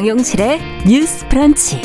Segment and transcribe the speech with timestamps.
[0.00, 1.82] 정용실의 뉴스 프런치.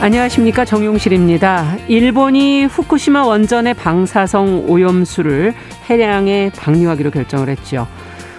[0.00, 1.76] 안녕하십니까 정용실입니다.
[1.88, 5.52] 일본이 후쿠시마 원전의 방사성 오염수를
[5.90, 7.86] 해량에 방류하기로 결정을 했죠.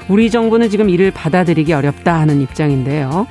[0.10, 3.28] 우리 정부는 지금 이를 받아들이기 어렵다 하는 입장인데요.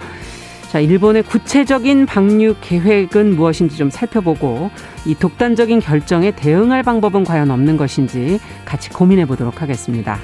[0.70, 4.70] 자, 일본의 구체적인 방류 계획은 무엇인지 좀 살펴보고
[5.06, 10.20] 이 독단적인 결정에 대응할 방법은 과연 없는 것인지 같이 고민해 보도록 하겠습니다.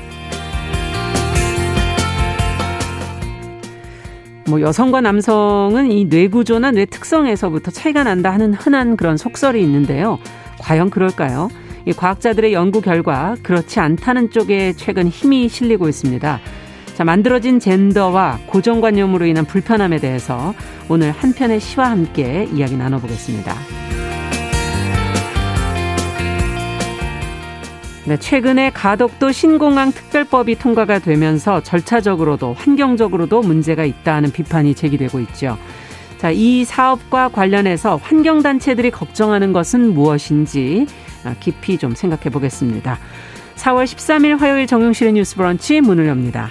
[4.49, 10.19] 뭐 여성과 남성은 이 뇌구조나 뇌 특성에서부터 차이가 난다 하는 흔한 그런 속설이 있는데요.
[10.59, 11.49] 과연 그럴까요?
[11.85, 16.41] 이 과학자들의 연구 결과 그렇지 않다는 쪽에 최근 힘이 실리고 있습니다.
[16.95, 20.55] 자, 만들어진 젠더와 고정관념으로 인한 불편함에 대해서
[20.89, 23.88] 오늘 한 편의 시와 함께 이야기 나눠보겠습니다.
[28.09, 35.59] 네, 최근에 가덕도 신공항 특별법이 통과가 되면서 절차적으로도 환경적으로도 문제가 있다는 비판이 제기되고 있죠.
[36.17, 40.87] 자, 이 사업과 관련해서 환경단체들이 걱정하는 것은 무엇인지
[41.25, 42.99] 아, 깊이 좀 생각해 보겠습니다.
[43.57, 46.51] 4월 13일 화요일 정용실의 뉴스 브런치 문을 엽니다.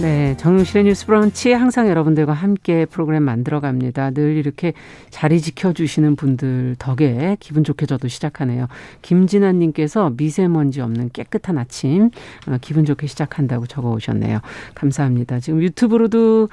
[0.00, 4.10] 네, 정용실의 뉴스 브런치 항상 여러분들과 함께 프로그램 만들어 갑니다.
[4.10, 4.72] 늘 이렇게
[5.10, 8.66] 자리 지켜주시는 분들 덕에 기분 좋게 저도 시작하네요.
[9.02, 12.10] 김진아 님께서 미세먼지 없는 깨끗한 아침
[12.48, 14.40] 어, 기분 좋게 시작한다고 적어 오셨네요.
[14.74, 15.40] 감사합니다.
[15.40, 16.48] 지금 유튜브로도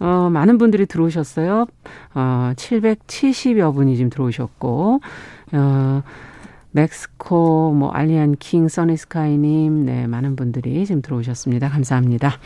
[0.00, 1.66] 어, 많은 분들이 들어오셨어요.
[2.14, 5.00] 어, 770여 분이 지금 들어오셨고,
[5.52, 6.02] 어,
[6.72, 11.68] 멕스코, 뭐, 알리안 킹, 써니스카이님, 네, 많은 분들이 지금 들어오셨습니다.
[11.68, 12.38] 감사합니다.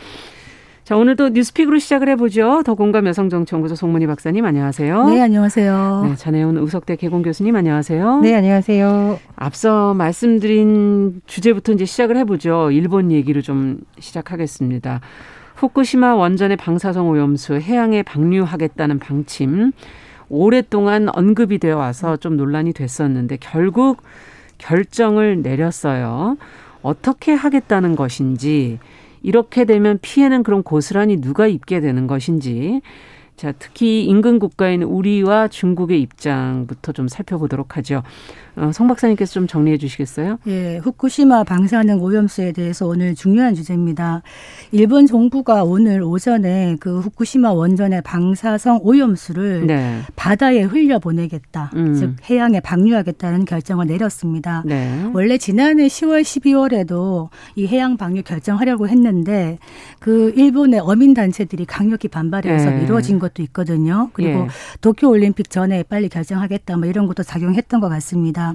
[0.83, 2.63] 자, 오늘도 뉴스픽으로 시작을 해보죠.
[2.65, 5.09] 더 공감 여성정치연구소 송문희 박사님, 안녕하세요.
[5.09, 6.03] 네, 안녕하세요.
[6.07, 8.21] 네, 전해온 의석대 개공 교수님, 안녕하세요.
[8.21, 9.19] 네, 안녕하세요.
[9.35, 12.71] 앞서 말씀드린 주제부터 이제 시작을 해보죠.
[12.71, 15.01] 일본 얘기를 좀 시작하겠습니다.
[15.55, 19.73] 후쿠시마 원전의 방사성 오염수 해양에 방류하겠다는 방침
[20.29, 24.01] 오랫동안 언급이 되어 와서 좀 논란이 됐었는데 결국
[24.57, 26.37] 결정을 내렸어요.
[26.81, 28.79] 어떻게 하겠다는 것인지
[29.21, 32.81] 이렇게 되면 피해는 그럼 고스란히 누가 입게 되는 것인지
[33.37, 38.01] 자, 특히 인근 국가인 우리와 중국의 입장부터 좀 살펴보도록 하죠.
[38.55, 40.39] 어, 송 박사님께서 좀 정리해 주시겠어요?
[40.47, 44.23] 예, 후쿠시마 방사능 오염수에 대해서 오늘 중요한 주제입니다.
[44.71, 49.99] 일본 정부가 오늘 오전에 그 후쿠시마 원전의 방사성 오염수를 네.
[50.15, 51.93] 바다에 흘려 보내겠다, 음.
[51.93, 54.63] 즉 해양에 방류하겠다는 결정을 내렸습니다.
[54.65, 55.11] 네.
[55.13, 59.59] 원래 지난해 10월, 12월에도 이 해양 방류 결정하려고 했는데
[59.99, 62.81] 그 일본의 어민 단체들이 강력히 반발해서 네.
[62.81, 64.09] 미뤄진 것도 있거든요.
[64.13, 64.47] 그리고 예.
[64.81, 68.53] 도쿄 올림픽 전에 빨리 결정하겠다, 뭐 이런 것도 작용했던 것 같습니다.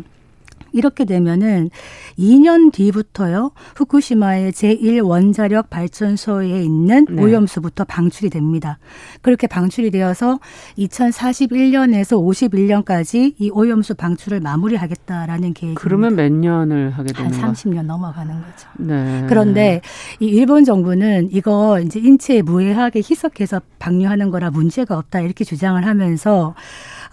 [0.72, 1.71] 이렇게 되면은
[2.19, 3.53] 2년 뒤부터요.
[3.77, 7.22] 후쿠시마의 제1원자력 발전소에 있는 네.
[7.22, 8.78] 오염수부터 방출이 됩니다.
[9.21, 10.38] 그렇게 방출이 되어서
[10.78, 15.81] 2041년에서 51년까지 이 오염수 방출을 마무리하겠다라는 계획입니다.
[15.81, 18.69] 그러면 몇 년을 하게 되는 한 30년 넘어가는 거죠.
[18.78, 19.25] 네.
[19.28, 19.81] 그런데
[20.21, 26.55] 이 일본 정부는 이거 이제 인체에 무해하게 희석해서 방류하는 거라 문제가 없다 이렇게 주장을 하면서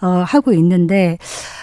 [0.02, 1.18] 어 하고 있는데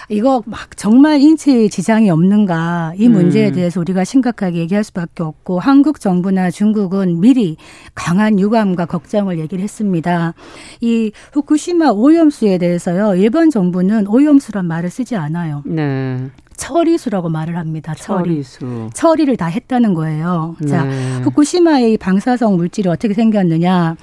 [0.08, 3.52] 이거 막 정말 인체에 지장이 없는가 이 문제에 음.
[3.54, 7.56] 대해서 우리가 심각하게 얘기할 수밖에 없고 한국 정부나 중국은 미리
[7.94, 10.34] 강한 유감과 걱정을 얘기를 했습니다.
[10.80, 13.16] 이 후쿠시마 오염수에 대해서요.
[13.16, 15.62] 일본 정부는 오염수란 말을 쓰지 않아요.
[15.66, 16.30] 네.
[16.56, 17.94] 처리수라고 말을 합니다.
[17.94, 18.42] 처리.
[18.42, 18.90] 처리수.
[18.92, 20.56] 처리를 다 했다는 거예요.
[20.60, 20.66] 네.
[20.66, 20.84] 자,
[21.22, 23.96] 후쿠시마의 방사성 물질이 어떻게 생겼느냐.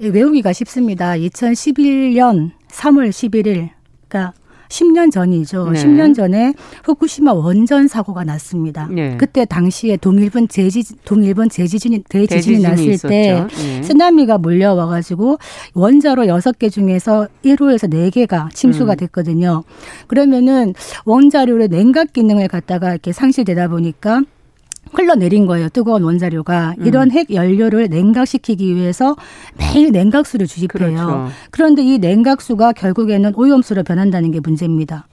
[0.00, 1.12] 외우기가 쉽습니다.
[1.12, 3.70] 2011년 3월 11일.
[4.08, 4.32] 그러니까
[4.72, 5.70] 10년 전이죠.
[5.70, 5.82] 네.
[5.82, 6.54] 10년 전에
[6.84, 8.88] 후쿠시마 원전 사고가 났습니다.
[8.90, 9.16] 네.
[9.18, 13.08] 그때 당시에 동일본 제지 동일본 제지진이 대지진이, 났을 있었죠.
[13.08, 13.82] 때 네.
[13.82, 15.38] 쓰나미가 몰려와 가지고
[15.74, 18.96] 원자로 6개 중에서 1호에서 4개가 침수가 음.
[18.96, 19.62] 됐거든요.
[20.06, 20.72] 그러면은
[21.04, 24.22] 원자료의 냉각 기능을 갖다가 이렇게 상실되다 보니까
[24.92, 25.68] 흘러내린 거예요.
[25.68, 26.74] 뜨거운 원자료가.
[26.78, 26.86] 음.
[26.86, 29.16] 이런 핵 연료를 냉각시키기 위해서
[29.58, 30.68] 매일 냉각수를 주입해요.
[30.68, 31.28] 그렇죠.
[31.50, 35.06] 그런데 이 냉각수가 결국에는 오염수로 변한다는 게 문제입니다.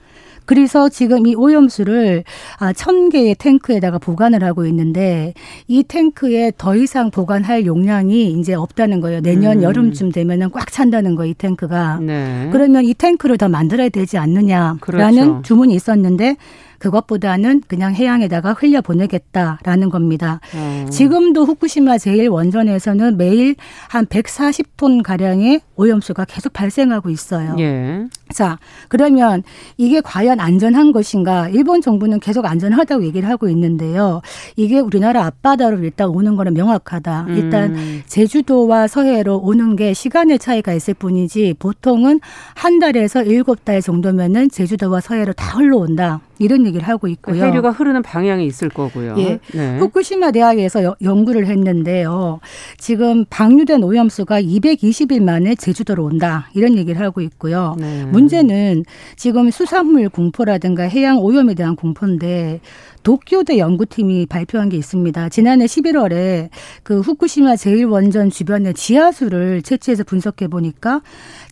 [0.46, 2.24] 그래서 지금 이 오염수를
[2.58, 5.32] 아, 천 개의 탱크에다가 보관을 하고 있는데
[5.68, 9.20] 이 탱크에 더 이상 보관할 용량이 이제 없다는 거예요.
[9.20, 9.62] 내년 음.
[9.62, 12.00] 여름쯤 되면은 꽉 찬다는 거이 탱크가.
[12.00, 12.48] 네.
[12.50, 15.42] 그러면 이 탱크를 더 만들어야 되지 않느냐라는 그렇죠.
[15.44, 16.36] 주문이 있었는데
[16.80, 20.40] 그것보다는 그냥 해양에다가 흘려 보내겠다라는 겁니다.
[20.54, 20.88] 음.
[20.90, 23.54] 지금도 후쿠시마 제일 원전에서는 매일
[23.88, 27.54] 한 140톤 가량의 오염수가 계속 발생하고 있어요.
[27.58, 28.06] 예.
[28.32, 29.42] 자, 그러면
[29.76, 31.48] 이게 과연 안전한 것인가?
[31.50, 34.22] 일본 정부는 계속 안전하다고 얘기를 하고 있는데요.
[34.56, 37.26] 이게 우리나라 앞바다로 일단 오는 거는 명확하다.
[37.28, 38.02] 일단 음.
[38.06, 42.20] 제주도와 서해로 오는 게 시간의 차이가 있을 뿐이지 보통은
[42.54, 46.20] 한 달에서 일곱 달 정도면은 제주도와 서해로 다 흘러온다.
[46.40, 47.44] 이런 얘기를 하고 있고요.
[47.44, 49.14] 해류가 흐르는 방향이 있을 거고요.
[49.18, 49.38] 예.
[49.52, 49.78] 네.
[49.78, 52.40] 후쿠시마 대학에서 여, 연구를 했는데요.
[52.78, 56.48] 지금 방류된 오염수가 220일 만에 제주도로 온다.
[56.54, 57.76] 이런 얘기를 하고 있고요.
[57.78, 58.06] 네.
[58.06, 58.84] 문제는
[59.16, 62.60] 지금 수산물 공포라든가 해양 오염에 대한 공포인데
[63.02, 65.28] 도쿄대 연구팀이 발표한 게 있습니다.
[65.30, 66.48] 지난해 11월에
[66.82, 71.02] 그 후쿠시마 제1원전 주변의 지하수를 채취해서 분석해 보니까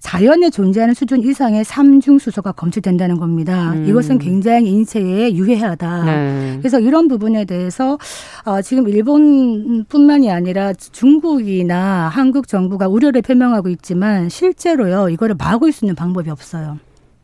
[0.01, 3.73] 자연에 존재하는 수준 이상의 삼중 수소가 검출된다는 겁니다.
[3.73, 3.89] 음.
[3.89, 6.05] 이것은 굉장히 인체에 유해하다.
[6.05, 6.57] 네.
[6.59, 7.99] 그래서 이런 부분에 대해서
[8.45, 15.95] 어, 지금 일본뿐만이 아니라 중국이나 한국 정부가 우려를 표명하고 있지만 실제로요 이거를 막을 수 있는
[15.95, 16.79] 방법이 없어요.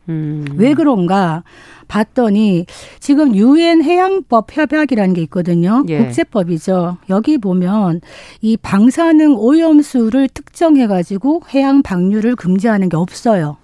[0.09, 0.45] 음.
[0.55, 1.43] 왜 그런가
[1.87, 2.65] 봤더니
[2.99, 5.83] 지금 유엔 해양법 협약이라는 게 있거든요.
[5.87, 5.99] 예.
[5.99, 6.97] 국제법이죠.
[7.09, 8.01] 여기 보면
[8.41, 13.57] 이 방사능 오염수를 특정해 가지고 해양 방류를 금지하는 게 없어요.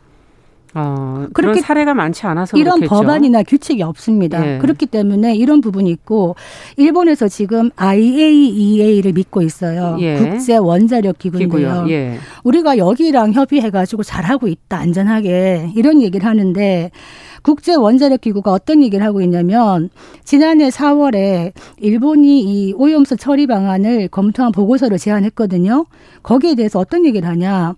[0.73, 2.95] 어, 그렇게 사례가 많지 않아서 이런 그렇겠죠.
[2.95, 4.55] 법안이나 규칙이 없습니다.
[4.55, 4.57] 예.
[4.59, 6.35] 그렇기 때문에 이런 부분이 있고
[6.77, 9.97] 일본에서 지금 IAEA를 믿고 있어요.
[9.99, 10.17] 예.
[10.17, 11.85] 국제 원자력 기구인데요.
[11.89, 12.17] 예.
[12.43, 16.91] 우리가 여기랑 협의해 가지고 잘하고 있다 안전하게 이런 얘기를 하는데
[17.43, 19.89] 국제 원자력 기구가 어떤 얘기를 하고 있냐면
[20.23, 25.85] 지난해 4월에 일본이 이 오염수 처리 방안을 검토한 보고서를 제안했거든요.
[26.23, 27.75] 거기에 대해서 어떤 얘기를 하냐?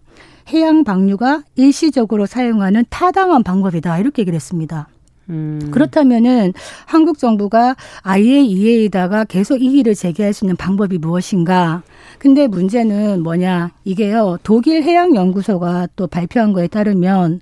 [0.49, 4.87] 해양 방류가 일시적으로 사용하는 타당한 방법이다 이렇게 얘기를 했습니다.
[5.29, 5.69] 음.
[5.71, 6.53] 그렇다면은
[6.85, 11.83] 한국 정부가 IAEA에다가 계속 이의를 제기할 수 있는 방법이 무엇인가?
[12.19, 13.71] 근데 문제는 뭐냐?
[13.85, 14.37] 이게요.
[14.43, 17.39] 독일 해양 연구소가 또 발표한 거에 따르면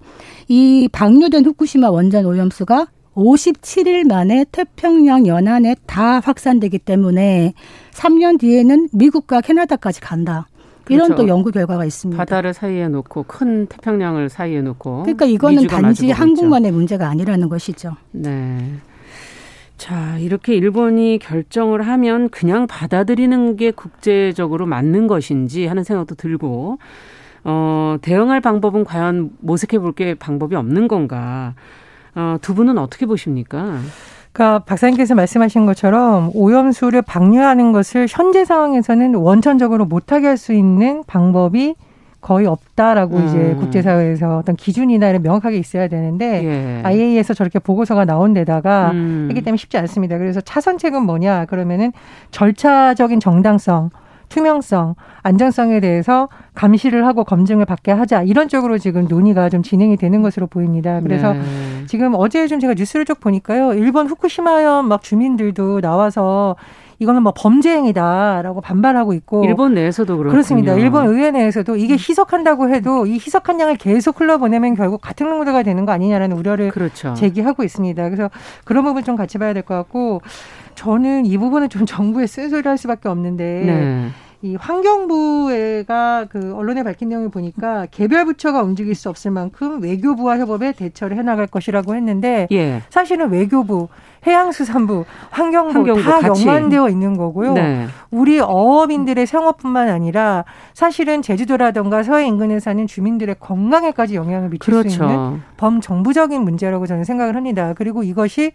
[0.48, 7.54] 이 방류된 후쿠시마 원전 오염수가 57일 만에 태평양 연안에 다 확산되기 때문에
[7.92, 10.48] 3년 뒤에는 미국과 캐나다까지 간다.
[10.90, 11.24] 이런 그렇죠.
[11.24, 12.18] 또 연구 결과가 있습니다.
[12.18, 16.72] 바다를 사이에 놓고 큰 태평양을 사이에 놓고 그러니까 이거는 단지 한국만의.
[16.72, 17.96] 문제가 아니라는 것이죠.
[18.12, 18.74] 네.
[19.78, 26.78] 자, 이렇게 일본이 결정을 하면 그냥 받아들이는 게 국제적으로 맞는 것인지 하는 생각도 들고
[27.44, 31.56] 어, 대응할 방법은 과연 모색해 볼 게 방법이 없는 건가?
[32.14, 33.80] 어, 두 분은 어떻게 보십니까?
[34.32, 41.76] 그러니까 박사님께서 말씀하신 것처럼 오염수를 방류하는 것을 현재 상황에서는 원천적으로 못하게 할 수 있는 방법이
[42.22, 43.28] 거의 없다라고 음.
[43.28, 46.82] 이제 국제사회에서 어떤 기준이나 이런 명확하게 있어야 되는데 예.
[46.84, 49.28] IAEA에서 저렇게 보고서가 나온 데다가 음.
[49.30, 50.18] 했기 때문에 쉽지 않습니다.
[50.18, 51.92] 그래서 차선책은 뭐냐 그러면은
[52.30, 53.90] 절차적인 정당성
[54.32, 60.22] 투명성, 안정성에 대해서 감시를 하고 검증을 받게 하자 이런 쪽으로 지금 논의가 좀 진행이 되는
[60.22, 61.02] 것으로 보입니다.
[61.02, 61.42] 그래서 네.
[61.88, 63.74] 지금 어제 좀 제가 뉴스를 쭉 보니까요.
[63.74, 66.56] 일본 후쿠시마현 막 주민들도 나와서
[67.00, 70.32] 이거는 뭐 범죄 행위다라고 반발하고 있고 일본 내에서도 그렇군요.
[70.32, 70.74] 그렇습니다.
[70.76, 75.86] 일본 의회 내에서도 이게 희석한다고 해도 이 희석한 양을 계속 흘러보내면 결국 같은 농도가 되는
[75.86, 77.16] 거 아니냐라는 우려를 그렇죠.
[77.16, 78.04] 제기하고 있습니다.
[78.04, 78.30] 그래서
[78.64, 80.22] 그런 부분 좀 같이 봐야 될 것 같고
[80.82, 84.08] 저는 이 부분은 좀 정부의 쓴소리를 할 수밖에 없는데 네.
[84.42, 90.72] 이 환경부가 그 언론에 밝힌 내용을 보니까 개별 부처가 움직일 수 없을 만큼 외교부와 협업에
[90.72, 92.82] 대처를 해나갈 것이라고 했는데 예.
[92.90, 93.90] 사실은 외교부,
[94.26, 96.48] 해양수산부, 환경부, 환경부 다 같이.
[96.48, 97.54] 연관되어 있는 거고요.
[97.54, 97.88] 네.
[98.12, 104.90] 우리 어업인들의 생업뿐만 아니라 사실은 제주도라든가 서해 인근에 사는 주민들의 건강에까지 영향을 미칠 그렇죠.
[104.90, 107.74] 수 있는 범정부적인 문제라고 저는 생각을 합니다.
[107.76, 108.52] 그리고 이것이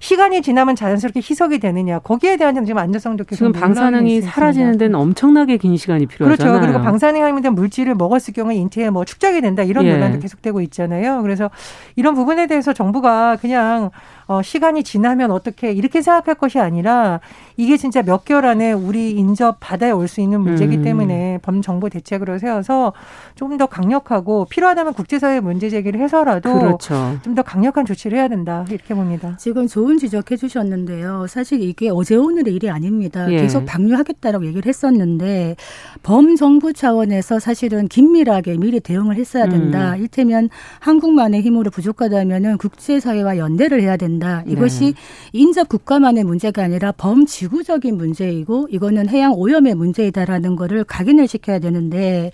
[0.00, 5.56] 시간이 지나면 자연스럽게 희석이 되느냐 거기에 대한 지금 안전성도 계속 지금 방사능이 사라지는 데는 엄청나게
[5.56, 6.52] 긴 시간이 필요하잖아요.
[6.52, 6.66] 그렇죠.
[6.72, 9.92] 그리고 방사능이 함유된 물질을 먹었을 경우에 인체에 뭐 축적이 된다 이런 예.
[9.92, 11.22] 논란도 계속되고 있잖아요.
[11.22, 11.50] 그래서
[11.96, 13.90] 이런 부분에 대해서 정부가 그냥
[14.28, 17.20] 어, 시간이 지나면 어떻게 이렇게 생각할 것이 아니라
[17.56, 20.82] 이게 진짜 몇 개월 안에 우리 인접 바다에 올 수 있는 문제이기 음.
[20.82, 22.94] 때문에 범정부 대책으로 세워서
[23.34, 27.18] 좀더 강력하고 필요하다면 국제사회 문제 제기를 해서라도 그렇죠.
[27.22, 29.36] 좀더 강력한 조치를 해야 된다 이렇게 봅니다.
[29.38, 31.26] 지금 조 좋은 지적해 주셨는데요.
[31.28, 33.30] 사실 이게 어제 오늘의 일이 아닙니다.
[33.30, 33.36] 예.
[33.36, 35.54] 계속 방류하겠다라고 얘기를 했었는데
[36.02, 39.94] 범정부 차원에서 사실은 긴밀하게 미리 대응을 했어야 된다.
[39.94, 40.00] 음.
[40.00, 40.48] 일테면
[40.80, 44.17] 한국만의 힘으로 부족하다면은 국제사회와 연대를 해야 된다.
[44.46, 44.92] 이것이 네.
[45.32, 52.30] 인접 국가만의 문제가 아니라 범지구적인 문제이고 이거는 해양 오염의 문제이다라는 거를 각인을 시켜야 되는데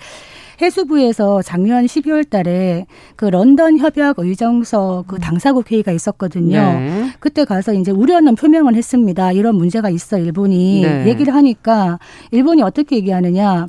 [0.61, 2.87] 해수부에서 작년 12월 달에
[3.17, 6.59] 그 런던 협약 의정서 그 당사국 회의가 있었거든요.
[6.59, 7.11] 네.
[7.19, 9.33] 그때 가서 이제 우려는 표명을 했습니다.
[9.33, 11.09] 이런 문제가 있어 일본이 네.
[11.09, 11.99] 얘기를 하니까
[12.31, 13.67] 일본이 어떻게 얘기하느냐.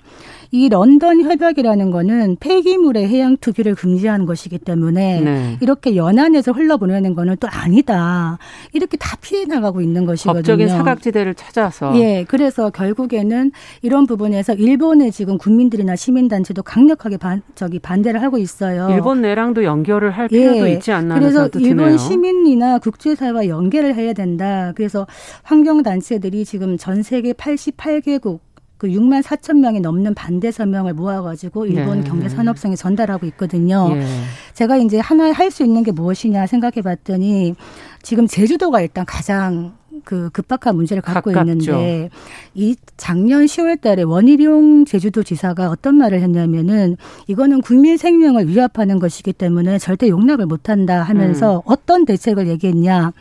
[0.51, 5.57] 이 런던 협약이라는 거는 폐기물의 해양 투기를 금지하는 것이기 때문에 네.
[5.61, 8.37] 이렇게 연안에서 흘러보내는 거는 또 아니다.
[8.73, 10.41] 이렇게 다 피해 나가고 있는 것이거든요.
[10.41, 11.97] 법적인 사각지대를 찾아서.
[11.99, 12.25] 예.
[12.27, 18.89] 그래서 결국에는 이런 부분에서 일본의 지금 국민들이나 시민단체도 강력하게 반, 저기 반대를 하고 있어요.
[18.91, 20.73] 일본 내랑도 연결을 할 필요도 예.
[20.73, 24.73] 있지 않나 그래서 일본 시민이나 국제사회와 연계를 해야 된다.
[24.75, 25.07] 그래서
[25.43, 28.39] 환경단체들이 지금 전 세계 88개국
[28.77, 32.09] 그 6만 4천 명이 넘는 반대 서명을 모아가지고 일본 네.
[32.09, 33.89] 경제 산업성에 전달하고 있거든요.
[33.95, 34.05] 예.
[34.53, 37.55] 제가 이제 하나 할 수 있는 게 무엇이냐 생각해봤더니
[38.01, 41.51] 지금 제주도가 일단 가장 그 급박한 문제를 갖고 가깝죠.
[41.51, 42.09] 있는데
[42.53, 49.31] 이 작년 10월 달에 원희룡 제주도 지사가 어떤 말을 했냐면은 이거는 국민 생명을 위협하는 것이기
[49.33, 51.61] 때문에 절대 용납을 못 한다 하면서 음.
[51.65, 53.13] 어떤 대책을 얘기했냐.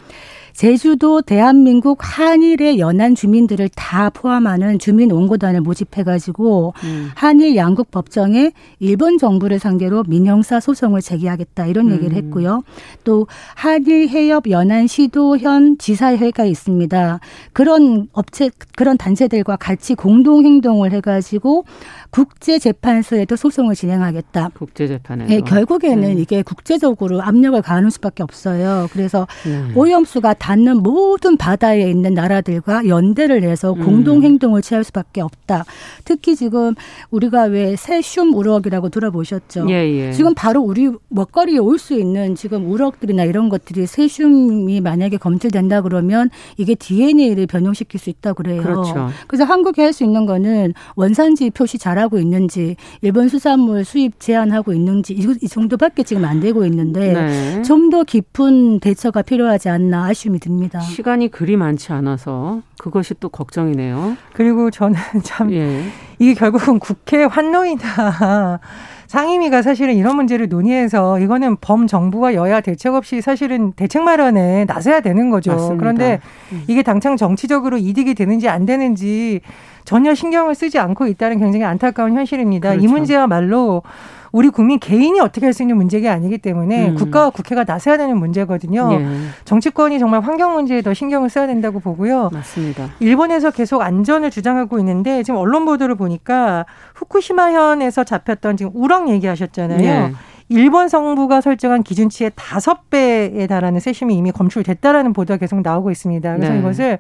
[0.55, 7.11] 제주도 대한민국 한일의 연안 주민들을 다 포함하는 주민 원고단을 모집해가지고 음.
[7.17, 12.17] 한일 양국 법정에 일본 정부를 상대로 민형사 소송을 제기하겠다 이런 얘기를 음.
[12.17, 12.63] 했고요.
[13.03, 17.19] 또 한일 해협 연안 시도현 지사회가 있습니다.
[17.53, 21.65] 그런 업체 그런 단체들과 같이 공동 행동을 해가지고
[22.11, 24.51] 국제 재판소에도 소송을 진행하겠다.
[24.55, 25.27] 국제 재판에.
[25.27, 26.19] 네, 결국에는 음.
[26.19, 28.87] 이게 국제적으로 압력을 가하는 수밖에 없어요.
[28.93, 29.73] 그래서 음.
[29.75, 33.83] 오염수가 닿는 모든 바다에 있는 나라들과 연대를 해서 음.
[33.83, 35.65] 공동 행동을 취할 수밖에 없다.
[36.05, 36.75] 특히 지금
[37.11, 39.67] 우리가 왜 세슘 우럭이라고 들어보셨죠?
[39.71, 40.13] 예, 예.
[40.13, 46.31] 지금 바로 우리 먹거리에 올 수 있는 지금 우럭들이나 이런 것들이 세슘이 만약에 검출된다 그러면
[46.57, 48.63] 이게 DNA를 변형시킬 수 있다 그래요.
[48.63, 49.11] 그렇죠.
[49.27, 54.73] 그래서 한국이 할 수 있는 거는 원산지 표시 잘하 하고 있는지 일본 수산물 수입 제한하고
[54.73, 57.63] 있는지 이, 정도밖에 지금 안 되고 있는데 네.
[57.63, 60.81] 좀더 깊은 대처가 필요하지 않나 아쉬 움이 듭니다.
[60.81, 64.17] 시간이 그리 많지 않아서 그것이 또 걱정이네요.
[64.33, 65.85] 그리고 저는 참 예.
[66.19, 68.61] 이게 결국은 국회 환노이다.
[69.07, 75.31] 상임위가 사실은 이런 문제를 논의해서 이거는 범정부와 여야 대책 없이 사실은 대책 마련에 나서야 되는
[75.31, 75.53] 거죠.
[75.53, 75.77] 맞습니다.
[75.79, 76.21] 그런데
[76.53, 76.65] 음.
[76.67, 79.41] 이게 당장 정치적으로 이득이 되는지 안 되는지
[79.85, 82.71] 전혀 신경을 쓰지 않고 있다는 굉장히 안타까운 현실입니다.
[82.71, 82.85] 그렇죠.
[82.85, 83.83] 이 문제야말로
[84.35, 86.95] 우리 국민 개인이 어떻게 할 수 있는 문제가 아니기 때문에 음.
[86.97, 88.89] 국가와 국회가 나서야 되는 문제거든요.
[88.93, 89.07] 예.
[89.45, 92.31] 정치권이 정말 환경 문제에 더 신경을 써야 된다고 보고요.
[92.33, 92.89] 맞습니다.
[92.99, 99.85] 일본에서 계속 안전을 주장하고 있는데 지금 언론 보도를 보니까 후쿠시마현에서 잡혔던 지금 우럭 얘기하셨잖아요.
[99.85, 100.13] 예.
[100.49, 106.35] 일본 정부가 설정한 기준치의 다섯 배에 달하는 세슘이 이미 검출됐다라는 보도가 계속 나오고 있습니다.
[106.35, 106.59] 그래서 네.
[106.59, 106.99] 이것을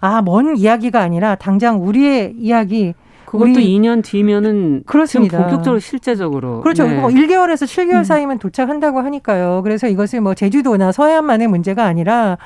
[0.00, 2.94] 아, 먼 이야기가 아니라 당장 우리의 이야기
[3.26, 5.38] 그것도 우리 2년 뒤면은 그렇습니다.
[5.38, 6.86] 본격적으로 실제적으로 그렇죠.
[6.86, 6.98] 네.
[6.98, 8.04] 뭐 1개월에서 7개월 음.
[8.04, 9.60] 사이면 도착한다고 하니까요.
[9.62, 12.38] 그래서 이것을 뭐 제주도나 서해안만의 문제가 아니라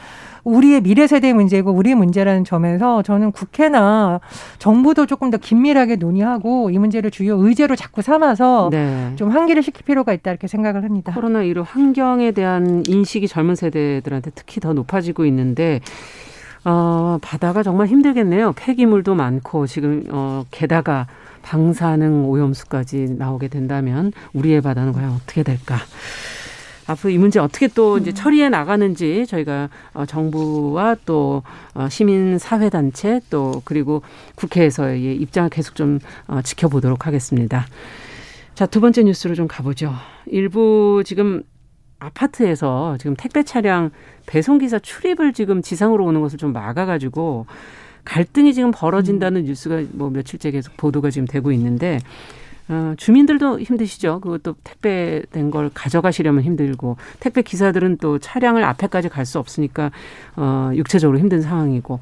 [0.43, 4.21] 우리의 미래 세대 문제고 우리의 문제라는 점에서 저는 국회나
[4.59, 9.13] 정부도 조금 더 긴밀하게 논의하고 이 문제를 주요 의제로 자꾸 삼아서 네.
[9.17, 11.13] 좀 환기를 시킬 필요가 있다 이렇게 생각을 합니다.
[11.15, 15.81] 코로나19 환경에 대한 인식이 젊은 세대들한테 특히 더 높아지고 있는데
[16.65, 18.53] 어, 바다가 정말 힘들겠네요.
[18.53, 21.07] 폐기물도 많고 지금 어, 게다가
[21.43, 25.79] 방사능 오염수까지 나오게 된다면 우리의 바다는 과연 어떻게 될까?
[26.87, 28.15] 앞으로 이 문제 어떻게 또 이제 음.
[28.15, 31.43] 처리해 나가는지 저희가 어, 정부와 또
[31.75, 34.03] 어, 시민 사회 단체 또 그리고
[34.35, 37.67] 국회에서의 입장을 계속 좀 어, 지켜보도록 하겠습니다.
[38.55, 39.95] 자, 두 번째 뉴스로 좀 가보죠.
[40.27, 41.43] 일부 지금
[42.01, 43.91] 아파트에서 지금 택배 차량
[44.27, 47.47] 배송 기사 출입을 지금 지상으로 오는 것을 좀 막아가지고
[48.05, 49.47] 갈등이 지금 벌어진다는 음.
[49.47, 51.99] 뉴스가 뭐 며칠째 계속 보도가 지금 되고 있는데
[52.69, 54.21] 어, 주민들도 힘드시죠.
[54.21, 59.91] 그것도 택배된 걸 가져가시려면 힘들고 택배 기사들은 또 차량을 앞에까지 갈 수 없으니까
[60.37, 62.01] 어, 육체적으로 힘든 상황이고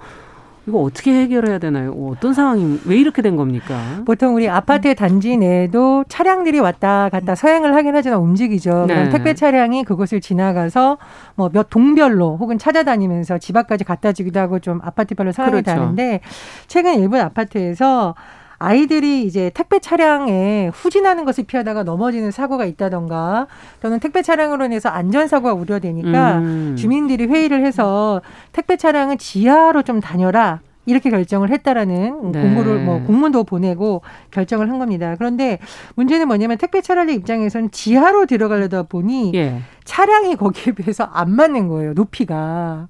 [0.69, 1.93] 이거 어떻게 해결해야 되나요?
[1.93, 3.75] 어떤 상황이 왜 이렇게 된 겁니까?
[4.05, 8.85] 보통 우리 아파트 단지 내에도 차량들이 왔다 갔다 서행을 하긴 하지만 움직이죠.
[8.87, 8.95] 네.
[8.95, 10.99] 그럼 택배 차량이 그곳을 지나가서
[11.37, 15.71] 뭐 몇 동별로 혹은 찾아다니면서 집 앞까지 갖다 주기도 하고 좀 아파트별로 상황이 그렇죠.
[15.71, 16.21] 다른데
[16.67, 18.15] 최근 일본 아파트에서
[18.59, 23.47] 아이들이 이제 택배 차량에 후진하는 것을 피하다가 넘어지는 사고가 있다던가
[23.81, 26.77] 또는 택배 차량으로 인해서 안전사고가 우려되니까 음.
[26.77, 28.21] 주민들이 회의를 해서
[28.53, 30.61] 택배 차량은 지하로 좀 다녀라.
[30.87, 32.43] 이렇게 결정을 했다라는 네.
[32.43, 34.01] 공고를 뭐 공문도 보내고
[34.31, 35.15] 결정을 한 겁니다.
[35.19, 35.59] 그런데
[35.97, 39.61] 문제는 뭐냐면 택배 차량의 입장에서는 지하로 들어가려다 보니 예.
[39.85, 41.93] 차량이 거기에 비해서 안 맞는 거예요.
[41.93, 42.89] 높이가.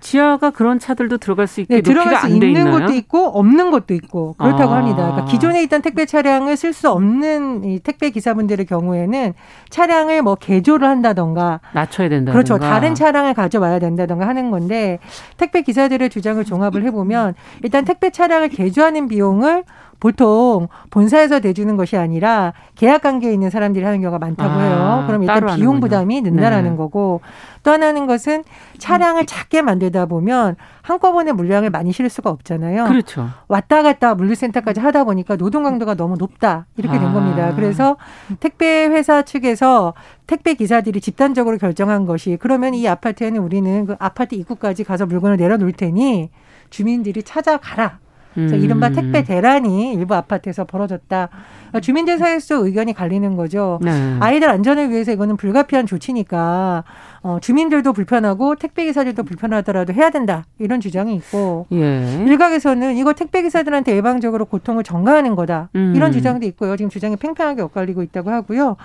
[0.00, 2.72] 지하가 그런 차들도 들어갈 수 있게 네, 들어갈 수 있는 있나요?
[2.72, 4.78] 것도 있고 없는 것도 있고 그렇다고 아.
[4.78, 5.06] 합니다.
[5.06, 9.34] 그러니까 기존에 있던 택배 차량을 쓸 수 없는 이 택배 기사분들의 경우에는
[9.70, 12.32] 차량을 뭐 개조를 한다던가 낮춰야 된다.
[12.32, 12.58] 그렇죠.
[12.58, 14.98] 다른 차량을 가져와야 된다던가 하는 건데
[15.36, 19.64] 택배 기사들의 주장을 종합을 해보면 일단 택배 차량을 개조하는 비용을
[20.00, 25.04] 보통 본사에서 대주는 것이 아니라 계약 관계에 있는 사람들이 하는 경우가 많다고 아, 해요.
[25.06, 26.76] 그럼 일단 비용 부담이 는다라는 네.
[26.76, 27.20] 거고
[27.62, 28.44] 또 하나는 것은
[28.78, 32.84] 차량을 작게 만들다 보면 한꺼번에 물량을 많이 실을 수가 없잖아요.
[32.84, 33.28] 그렇죠.
[33.48, 37.12] 왔다 갔다 물류센터까지 하다 보니까 노동 강도가 너무 높다 이렇게 된 아.
[37.12, 37.54] 겁니다.
[37.54, 37.96] 그래서
[38.40, 39.94] 택배 회사 측에서
[40.26, 45.72] 택배 기사들이 집단적으로 결정한 것이 그러면 이 아파트에는 우리는 그 아파트 입구까지 가서 물건을 내려놓을
[45.72, 46.30] 테니
[46.70, 47.98] 주민들이 찾아가라.
[48.34, 48.60] 그래서 음.
[48.60, 51.28] 이른바 택배 대란이 일부 아파트에서 벌어졌다.
[51.68, 53.78] 그러니까 주민들 사이에서 의견이 갈리는 거죠.
[53.82, 54.16] 네.
[54.20, 56.84] 아이들 안전을 위해서 이거는 불가피한 조치니까
[57.22, 62.24] 어, 주민들도 불편하고 택배 기사들도 불편하더라도 해야 된다 이런 주장이 있고 예.
[62.26, 65.94] 일각에서는 이거 택배 기사들한테 일방적으로 고통을 전가하는 거다 음.
[65.96, 66.76] 이런 주장도 있고요.
[66.76, 68.76] 지금 주장이 팽팽하게 엇갈리고 있다고 하고요.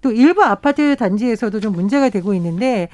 [0.00, 2.88] 또 일부 아파트 단지에서도 좀 문제가 되고 있는데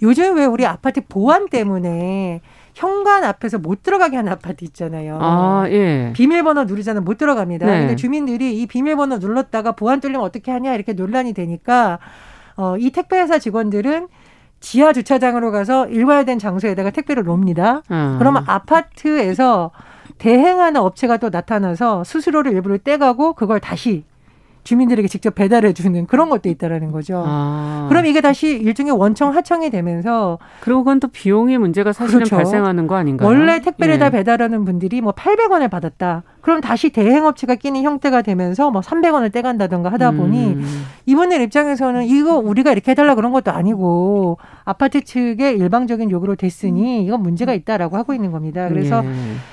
[0.00, 2.40] 요즘 왜 우리 아파트 보안 때문에
[2.74, 5.18] 현관 앞에서 못 들어가게 하는 아파트 있잖아요.
[5.20, 6.12] 아, 예.
[6.14, 7.66] 비밀번호 누르자는 못 들어갑니다.
[7.66, 7.80] 네.
[7.80, 11.98] 근데 주민들이 이 비밀번호 눌렀다가 보안 뚫리면 어떻게 하냐 이렇게 논란이 되니까
[12.56, 14.08] 어, 이 택배회사 직원들은
[14.60, 17.82] 지하 주차장으로 가서 일괄된 장소에다가 택배를 놓습니다.
[17.90, 18.16] 음.
[18.18, 19.72] 그러면 아파트에서
[20.18, 24.04] 대행하는 업체가 또 나타나서 수수료를 일부러 떼가고 그걸 다시
[24.64, 27.22] 주민들에게 직접 배달해 주는 그런 것도 있다라는 거죠.
[27.26, 27.86] 아.
[27.88, 32.36] 그럼 이게 다시 일종의 원청 하청이 되면서 그리고 그건 또 비용의 문제가 사실은 그렇죠.
[32.36, 33.28] 발생하는 거 아닌가요?
[33.28, 33.98] 원래 택배를 예.
[33.98, 36.22] 다 배달하는 분들이 뭐 800원을 받았다.
[36.42, 40.84] 그럼 다시 대행업체가 끼는 형태가 되면서 뭐 300원을 떼간다든가 하다 보니 음.
[41.06, 47.22] 이분들 입장에서는 이거 우리가 이렇게 해달라 그런 것도 아니고 아파트 측의 일방적인 요구로 됐으니 이건
[47.22, 48.68] 문제가 있다라고 하고 있는 겁니다.
[48.68, 49.10] 그래서 예.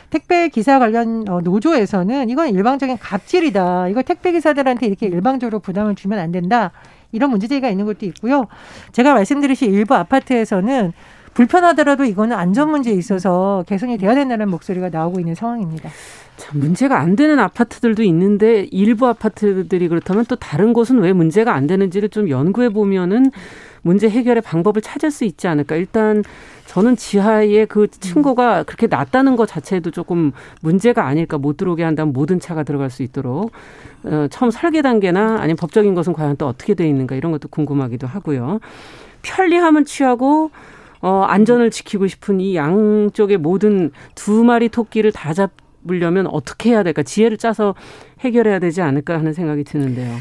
[0.10, 3.90] 택배 기사 관련 어, 노조에서는 이건 일방적인 갑질이다.
[3.90, 6.72] 이거 택배 기사들한테 이렇게 일방적으로 부담을 주면 안 된다.
[7.12, 8.48] 이런 문제 제기가 있는 것도 있고요.
[8.92, 10.94] 제가 말씀드리신 일부 아파트에서는
[11.40, 15.90] 불편하더라도 이거는 안전 문제에 있어서 개선이 돼야 된다는 목소리가 나오고 있는 상황입니다.
[16.36, 21.66] 참 문제가 안 되는 아파트들도 있는데 일부 아파트들이 그렇다면 또 다른 곳은 왜 문제가 안
[21.66, 23.32] 되는지를 좀 연구해 보면은
[23.84, 25.78] 문제 해결의 방법을 찾을 수 있지 않을까.
[25.78, 26.26] 일단
[26.66, 31.38] 저는 지하에 그 층고가 그렇게 낮다는 것 자체도 조금 문제가 아닐까.
[31.38, 33.54] 못 들어오게 한다면 모든 차가 들어갈 수 있도록.
[34.04, 38.08] 어, 처음 설계 단계나 아니면 법적인 것은 과연 또 어떻게 돼 있는가 이런 것도 궁금하기도
[38.08, 38.60] 하고요.
[39.22, 40.52] 편리함은 취하고
[41.02, 47.04] 어, 안전을 지키고 싶은 이 양쪽의 모든 두 마리 토끼를 다 잡으려면 어떻게 해야 될까?
[47.04, 47.76] 지혜를 짜서
[48.20, 50.14] 해결해야 되지 않을까 하는 생각이 드는데요.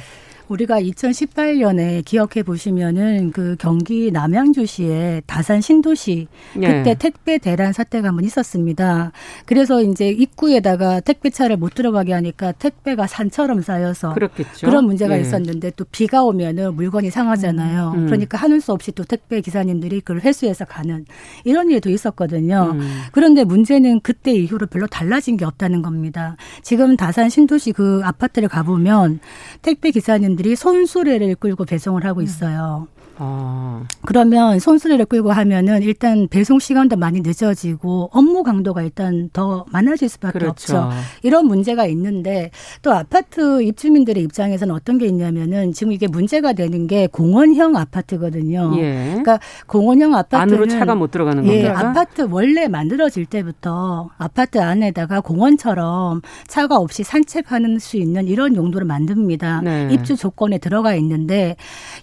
[0.49, 6.95] 우리가 2018년에 기억해 보시면은 그 경기 남양주시에 다산 신도시 그때 네.
[6.95, 9.13] 택배 대란 사태가 한번 있었습니다.
[9.45, 14.67] 그래서 이제 입구에다가 택배차를 못 들어가게 하니까 택배가 산처럼 쌓여서 그렇겠죠.
[14.67, 15.21] 그런 문제가 네.
[15.21, 17.93] 있었는데 또 비가 오면은 물건이 상하잖아요.
[17.95, 18.07] 음.
[18.07, 21.05] 그러니까 하는 수 없이 또 택배 기사님들이 그걸 회수해서 가는
[21.45, 22.71] 이런 일도 있었거든요.
[22.75, 23.01] 음.
[23.13, 26.37] 그런데 문제는 그때 이후로 별로 달라진 게 없다는 겁니다.
[26.63, 29.21] 지금 다산 신도시 그 아파트를 가보면
[29.63, 32.25] 택배 기사님 사람들이 손수레를 끌고 배송을 하고 음.
[32.25, 32.89] 있어요.
[33.19, 33.85] 아.
[34.05, 40.39] 그러면 손수레를 끌고 하면은 일단 배송 시간도 많이 늦어지고 업무 강도가 일단 더 많아질 수밖에
[40.39, 40.77] 그렇죠.
[40.77, 40.91] 없죠.
[41.23, 42.51] 이런 문제가 있는데
[42.83, 48.73] 또 아파트 입주민들의 입장에서는 어떤 게 있냐면은 지금 이게 문제가 되는 게 공원형 아파트거든요.
[48.77, 49.07] 예.
[49.09, 51.89] 그러니까 공원형 아파트는 안으로 차가 못 들어가는 예, 건가요?
[51.89, 59.63] 아파트 원래 만들어질 때부터 아파트 안에다가 공원처럼 차가 없이 산책하는 수 있는 이런 용도를 만듭니다.
[59.63, 59.89] 네.
[59.91, 61.57] 입주 조건에 들어가 있는데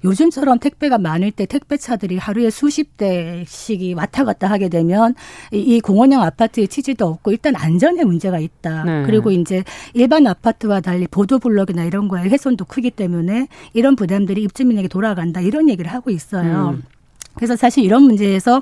[0.04, 5.14] 요즘처럼 택배가 많을 때 택배차들이 하루에 수십 대씩이 왔다 갔다 하게 되면
[5.52, 8.84] 이, 공원형 아파트의 취지도 없고 일단 안전에 문제가 있다.
[8.84, 9.04] 네.
[9.06, 9.64] 그리고 이제
[9.94, 15.42] 일반 아파트와 달리 보도블럭이나 이런 거에 훼손도 크기 때문에 이런 부담들이 입주민에게 돌아간다.
[15.42, 16.76] 이런 얘기를 하고 있어요.
[16.76, 16.95] 음.
[17.36, 18.62] 그래서 사실 이런 문제에서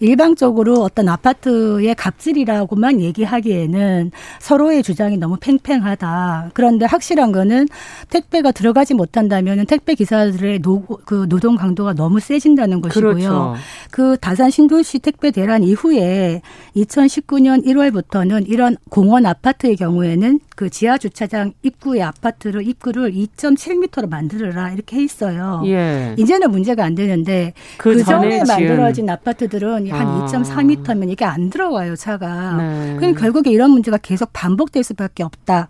[0.00, 4.10] 일방적으로 어떤 아파트의 갑질이라고만 얘기하기에는
[4.40, 6.50] 서로의 주장이 너무 팽팽하다.
[6.54, 7.68] 그런데 확실한 거는
[8.10, 13.14] 택배가 들어가지 못한다면 택배 기사들의 노, 그 노동 강도가 너무 세진다는 것이고요.
[13.14, 13.54] 그렇죠.
[13.90, 16.42] 그 다산 신도시 택배 대란 이후에
[16.76, 24.96] 2019년 1월부터는 이런 공원 아파트의 경우에는 그 지하 주차장 입구의 아파트를 입구를 2.7m로 만들어라 이렇게
[24.96, 25.62] 해 있어요.
[25.66, 26.14] 예.
[26.18, 30.26] 이제는 문제가 안 되는데 그, 그 전에 만들어진 아파트들은 한 아.
[30.26, 32.56] 2.4m면 이게 안 들어와요 차가.
[32.56, 32.96] 네.
[32.98, 35.68] 그럼 결국에 이런 문제가 계속 반복될 수밖에 없다.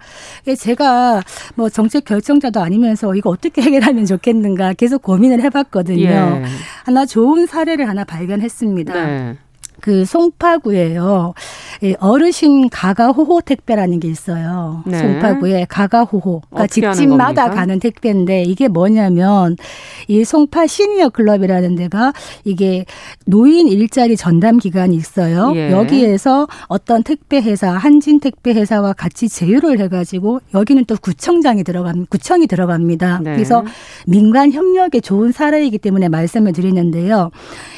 [0.58, 1.22] 제가
[1.54, 6.02] 뭐 정책 결정자도 아니면서 이거 어떻게 해결하면 좋겠는가 계속 고민을 해봤거든요.
[6.02, 6.42] 예.
[6.84, 8.94] 하나 좋은 사례를 하나 발견했습니다.
[9.06, 9.36] 네.
[9.84, 11.34] 그 송파구에요.
[11.98, 14.82] 어르신 가가호호 택배라는 게 있어요.
[14.86, 14.96] 네.
[14.96, 16.40] 송파구에 가가호호.
[16.48, 19.58] 그러니까 집집마다 가는 택배인데 이게 뭐냐면
[20.08, 22.86] 이 송파 시니어 클럽이라는 데가 이게
[23.26, 25.52] 노인 일자리 전담 기관이 있어요.
[25.54, 25.70] 예.
[25.70, 32.06] 여기에서 어떤 택배 회사, 한진 택배 회사와 같이 제휴를 해 가지고 여기는 또 구청장이 들어갑니다.
[32.08, 33.20] 구청이 들어갑니다.
[33.22, 33.34] 네.
[33.34, 33.62] 그래서
[34.06, 37.30] 민간 협력에 좋은 사례이기 때문에 말씀을 드리는데요.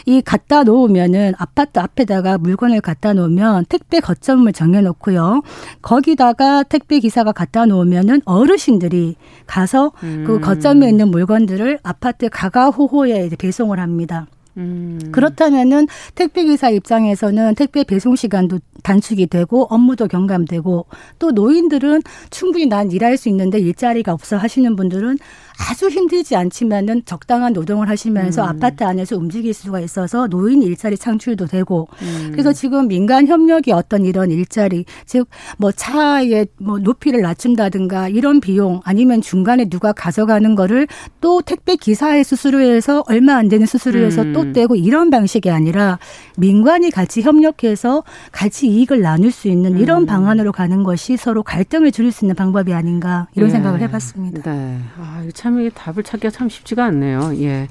[0.05, 5.43] 이 갖다 놓으면은 아파트 앞 에다가 물건을 갖다 놓으면 택배 거점을 정해놓고요.
[5.83, 10.25] 거기다가 택배 기사가 갖다 놓으면은 어르신들이 가서 그 음.
[10.27, 14.27] 그 거점에 있는 물건들을 아파트 가가호호에 배송을 합니다.
[14.57, 14.99] 음.
[15.13, 20.87] 그렇다면은 택배 기사 입장에서는 택배 배송 시간도 단축이 되고 업무도 경감되고
[21.19, 25.19] 또 노인들은 충분히 난 일할 수 있는데 일자리가 없어 하시는 분들은
[25.59, 28.49] 아주 힘들지 않지만은 적당한 노동을 하시면서 음.
[28.49, 32.29] 아파트 안에서 움직일 수가 있어서 노인 일자리 창출도 되고 음.
[32.33, 35.27] 그래서 지금 민간 협력이 어떤 이런 일자리 즉
[35.59, 40.87] 뭐 차의 뭐 높이를 낮춘다든가 이런 비용 아니면 중간에 누가 가져가는 거를
[41.21, 44.33] 또 택배 기사의 수수료에서 얼마 안 되는 수수료에서 음.
[44.33, 45.99] 또 떼고 이런 방식이 아니라
[46.37, 50.07] 민관이 같이 협력해서 같이 이익을 나눌 수 있는 이런 음.
[50.07, 53.53] 방안으로 가는 것이 서로 갈등을 줄일 수 있는 방법이 아닌가 이런 예.
[53.53, 54.53] 생각을 해봤습니다.
[54.53, 54.81] 네.
[54.99, 57.33] 아, 참 이게 답을 찾기가 참 쉽지가 않네요.
[57.41, 57.69] 예.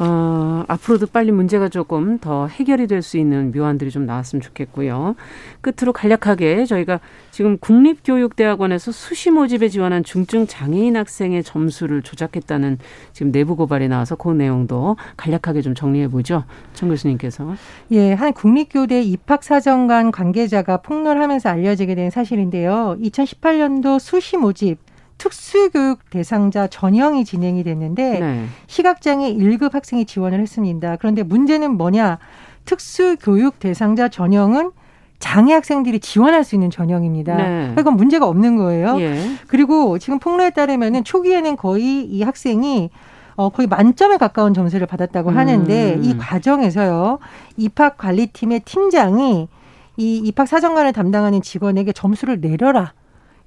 [0.00, 5.16] 어, 앞으로도 빨리 문제가 조금 더 해결이 될 수 있는 묘안들이 좀 나왔으면 좋겠고요.
[5.60, 7.00] 끝으로 간략하게 저희가
[7.32, 12.78] 지금 국립교육대학원에서 수시 모집에 지원한 중증 장애인 학생의 점수를 조작했다는
[13.12, 16.44] 지금 내부 고발이 나와서 그 내용도 간략하게 좀 정리해 보죠.
[16.74, 17.54] 정 교수님께서.
[17.90, 22.96] 예, 한 국립교대 입학사정관 관계자가 폭로하면서 알려지게 된 사실인데요.
[23.00, 24.78] 2018년도 수시 모집
[25.18, 28.46] 특수교육 대상자 전형이 진행이 됐는데 네.
[28.66, 30.96] 시각장애 1급 학생이 지원을 했습니다.
[30.96, 32.18] 그런데 문제는 뭐냐?
[32.64, 34.70] 특수교육 대상자 전형은
[35.18, 37.36] 장애 학생들이 지원할 수 있는 전형입니다.
[37.36, 37.72] 네.
[37.74, 39.00] 그건 문제가 없는 거예요.
[39.00, 39.32] 예.
[39.48, 42.90] 그리고 지금 폭로에 따르면은 초기에는 거의 이 학생이
[43.34, 46.04] 어, 거의 만점에 가까운 점수를 받았다고 하는데 음.
[46.04, 47.20] 이 과정에서요
[47.56, 49.48] 입학 관리팀의 팀장이
[49.96, 52.92] 이 입학 사정관을 담당하는 직원에게 점수를 내려라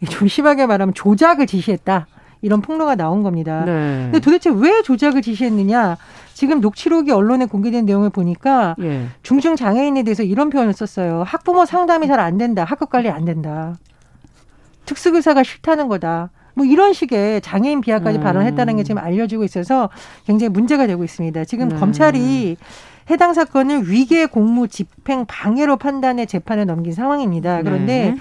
[0.10, 2.08] 좀 심하게 말하면 조작을 지시했다.
[2.42, 3.64] 이런 폭로가 나온 겁니다.
[3.66, 3.72] 네.
[4.06, 5.98] 근데 도대체 왜 조작을 지시했느냐?
[6.34, 9.06] 지금 녹취록이 언론에 공개된 내용을 보니까 예.
[9.22, 11.22] 중증 장애인에 대해서 이런 표현을 썼어요.
[11.26, 12.64] 학부모 상담이 잘 안 된다.
[12.64, 13.76] 학급 관리 안 된다.
[14.86, 16.32] 특수교사가 싫다는 거다.
[16.54, 18.24] 뭐 이런 식의 장애인 비하까지 음.
[18.24, 19.90] 발언했다는 게 지금 알려지고 있어서
[20.26, 21.46] 굉장히 문제가 되고 있습니다.
[21.46, 21.80] 지금 음.
[21.80, 22.58] 검찰이
[23.10, 27.62] 해당 사건을 위계 공무 집행 방해로 판단해 재판에 넘긴 상황입니다.
[27.62, 28.18] 그런데 네.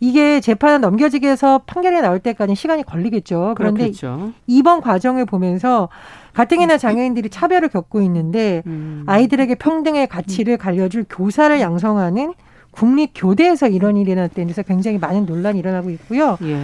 [0.00, 3.54] 이게 재판에 넘겨지게 해서 판결이 나올 때까지 시간이 걸리겠죠.
[3.56, 4.32] 그런데 그렇겠죠.
[4.46, 5.88] 이번 과정을 보면서
[6.34, 9.04] 가뜩이나 장애인들이 차별을 겪고 있는데 음.
[9.06, 12.34] 아이들에게 평등의 가치를 갈려줄 교사를 양성하는
[12.70, 16.38] 국립교대에서 이런 일이 일어났다는 데서 굉장히 많은 논란이 일어나고 있고요.
[16.42, 16.60] 예.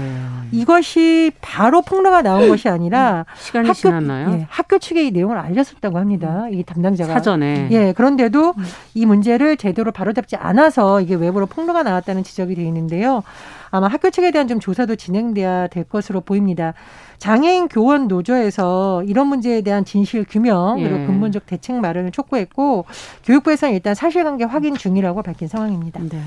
[0.53, 4.31] 이것이 바로 폭로가 나온 것이 아니라 음, 시간이 학교, 지났나요?
[4.33, 6.47] 예, 학교 측에 이 내용을 알렸었다고 합니다.
[6.51, 7.69] 이 담당자가 사전에.
[7.71, 8.65] 예, 그런데도 음.
[8.95, 13.23] 이 문제를 제대로 바로잡지 않아서 이게 외부로 폭로가 나왔다는 지적이 되어 있는데요.
[13.71, 16.75] 아마 학교 측에 대한 좀 조사도 진행돼야 될 것으로 보입니다.
[17.19, 21.07] 장애인 교원 노조에서 이런 문제에 대한 진실 규명 그리고 예.
[21.07, 22.85] 근본적 대책 마련을 촉구했고
[23.25, 26.01] 교육부에서는 일단 사실관계 확인 중이라고 밝힌 상황입니다.
[26.01, 26.21] 네.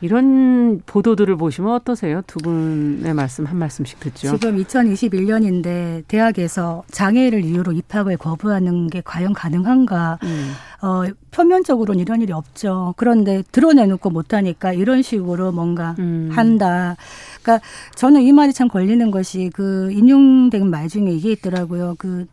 [0.00, 2.20] 이런 보도들을 보시면 어떠세요?
[2.26, 4.36] 두 분의 말씀 한 말씀씩 듣죠.
[4.36, 10.18] 지금 2021년인데 대학에서 장애를 이유로 입학을 거부하는 게 과연 가능한가?
[10.24, 10.52] 음.
[10.84, 12.92] 어, 표면적으로는 이런 일이 없죠.
[12.98, 16.28] 그런데 드러내놓고 못하니까 이런 식으로 뭔가 음.
[16.30, 16.96] 한다.
[17.42, 21.94] 그러니까 저는 이 말이 참 걸리는 것이 그 인용된 말 중에 이게 있더라고요.
[21.96, 22.26] 그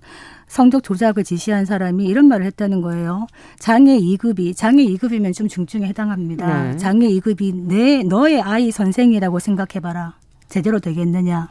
[0.48, 3.26] 성적 조작을 지시한 사람이 이런 말을 했다는 거예요.
[3.58, 6.72] 장애 2급이 장애 2급이면 좀 중증에 해당합니다.
[6.72, 6.78] 네.
[6.78, 10.16] 장애 2급이 내 너의 아이 선생이라고 생각해봐라.
[10.50, 11.48] 제대로 되겠느냐?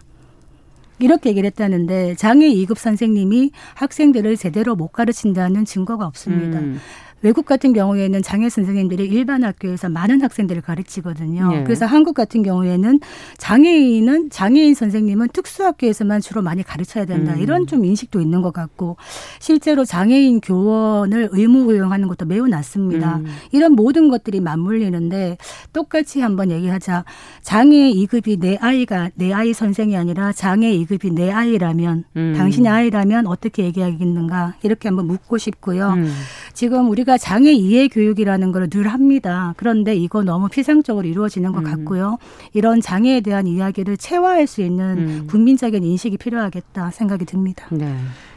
[1.02, 6.58] 이렇게 얘기를 했다는데 장애 2급 선생님이 학생들을 제대로 못 가르친다는 증거가 없습니다.
[6.58, 6.78] 음.
[7.22, 11.50] 외국 같은 경우에는 장애 선생님들이 일반 학교에서 많은 학생들을 가르치거든요.
[11.54, 11.64] 예.
[11.64, 13.00] 그래서 한국 같은 경우에는
[13.38, 17.35] 장애인은 장애인 선생님은 특수학교에서만 주로 많이 가르쳐야 된다.
[17.35, 17.40] 음.
[17.40, 18.96] 이런 좀 인식도 있는 것 같고
[19.38, 23.18] 실제로 장애인 교원을 의무 고용하는 것도 매우 낮습니다.
[23.18, 23.26] 음.
[23.52, 25.37] 이런 모든 것들이 맞물리는데
[25.72, 27.04] 똑같이 한번 얘기하자.
[27.42, 32.35] 장애 2급이 내 아이가 내 아이 선생이 아니라 장애 2급이 내 아이라면 음.
[32.37, 35.90] 당신의 아이라면 어떻게 얘기하겠는가 이렇게 한번 묻고 싶고요.
[35.90, 36.12] 음.
[36.54, 39.54] 지금 우리가 장애 이해 교육이라는 걸 늘 합니다.
[39.56, 41.64] 그런데 이거 너무 피상적으로 이루어지는 것 음.
[41.64, 42.18] 같고요.
[42.52, 45.26] 이런 장애에 대한 이야기를 체화할 수 있는 음.
[45.28, 47.66] 국민적인 인식이 필요하겠다 생각이 듭니다.
[47.70, 47.94] 네.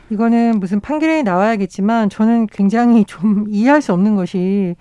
[0.10, 4.76] 이거는 무슨 판결이 나와야겠지만 저는 굉장히 좀 이해할 수 없는 것이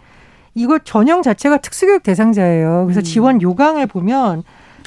[0.55, 2.85] 이거 전형 자체가 특수교육 대상자예요.
[2.87, 3.05] 그래서 음.
[3.05, 4.42] 지원 요강을 보면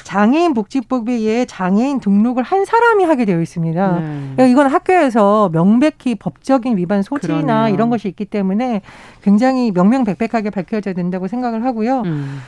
[0.06, 3.98] 장애인 복지법에 의해 장애인 등록을 한 사람이 하게 되어 있습니다.
[3.98, 4.04] 네.
[4.36, 7.74] 그러니까 이건 학교에서 명백히 법적인 위반 소지나 그러네요.
[7.74, 8.82] 이런 것이 있기 때문에
[9.22, 12.02] 굉장히 명명백백하게 밝혀져야 된다고 생각을 하고요.
[12.02, 12.40] 음.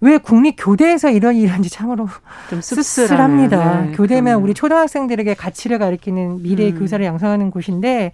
[0.00, 2.08] 왜 국립 교대에서 이런 일을 하는지 참으로
[2.48, 3.82] 좀 씁쓸합니다.
[3.82, 4.42] 네, 교대면 그러면.
[4.42, 6.78] 우리 초등학생들에게 가치를 가리키는 미래의 음.
[6.78, 8.12] 교사를 양성하는 곳인데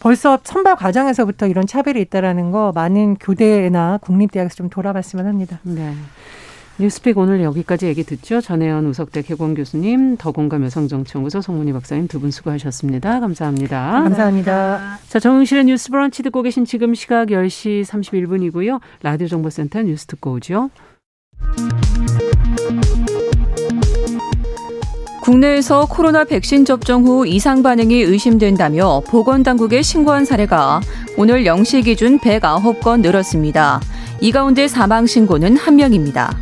[0.00, 5.60] 벌써 선발 과정에서부터 이런 차별이 있다라는 거 많은 교대나 국립대학에서 좀 돌아봤으면 합니다.
[5.62, 5.92] 네.
[6.78, 8.40] 뉴스픽 오늘 여기까지 얘기 듣죠.
[8.40, 13.20] 전혜연 우석대 개공 교수님, 더공감 여성정치연구소 송문희 박사님 두 분 수고하셨습니다.
[13.20, 14.02] 감사합니다.
[14.02, 14.98] 감사합니다.
[15.08, 18.80] 자, 정용실의 뉴스 브런치 듣고 계신 지금 시각 10시 31분이고요.
[19.02, 20.70] 라디오 정보센터 뉴스 듣고 오죠.
[25.22, 30.80] 국내에서 코로나 백신 접종 후 이상 반응이 의심된다며 보건당국에 신고한 사례가
[31.16, 33.80] 오늘 0시 기준 109건 늘었습니다.
[34.20, 36.36] 이 가운데 사망 신고는 한명입니다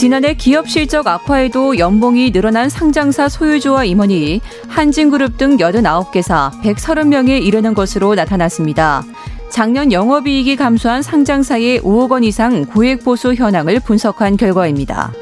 [0.00, 8.14] 지난해 기업 실적 악화에도 연봉이 늘어난 상장사 소유주와 임원이 한진그룹 등 89개사 130명에 이르는 것으로
[8.14, 9.04] 나타났습니다.
[9.50, 15.12] 작년 영업이익이 감소한 상장사의 5억 원 이상 고액 보수 현황을 분석한 결과입니다.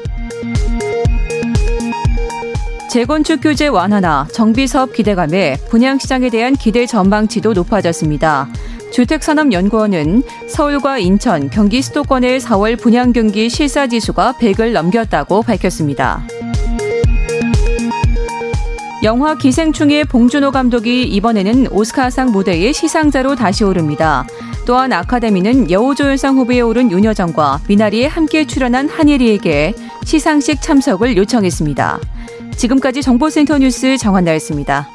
[2.89, 8.49] 재건축 규제 완화나 정비 사업 기대감에 분양시장에 대한 기대 전망치도 높아졌습니다.
[8.91, 16.23] 주택산업연구원은 서울과 인천, 경기 수도권의 4월 분양 경기 실사 지수가 100을 넘겼다고 밝혔습니다.
[19.03, 24.25] 영화 기생충의 봉준호 감독이 이번에는 오스카상 무대에 시상자로 다시 오릅니다.
[24.65, 31.99] 또한 아카데미는 여우조연상 후보에 오른 윤여정과 미나리에 함께 출연한 한예리에게 시상식 참석을 요청했습니다.
[32.59, 34.89] 지금까지 정보센터 뉴스 정한나였습니다.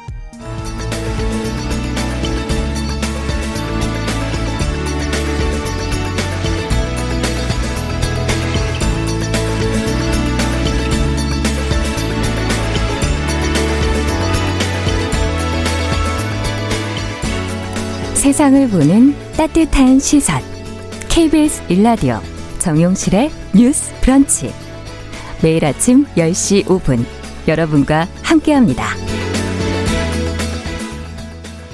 [18.13, 20.39] 세상을 보는 따뜻한 시선.
[21.09, 22.19] KBS 일라디오
[22.59, 24.53] 정용실의 뉴스 브런치.
[25.41, 28.85] 매일 아침 10시 5분 여러분과 함께합니다.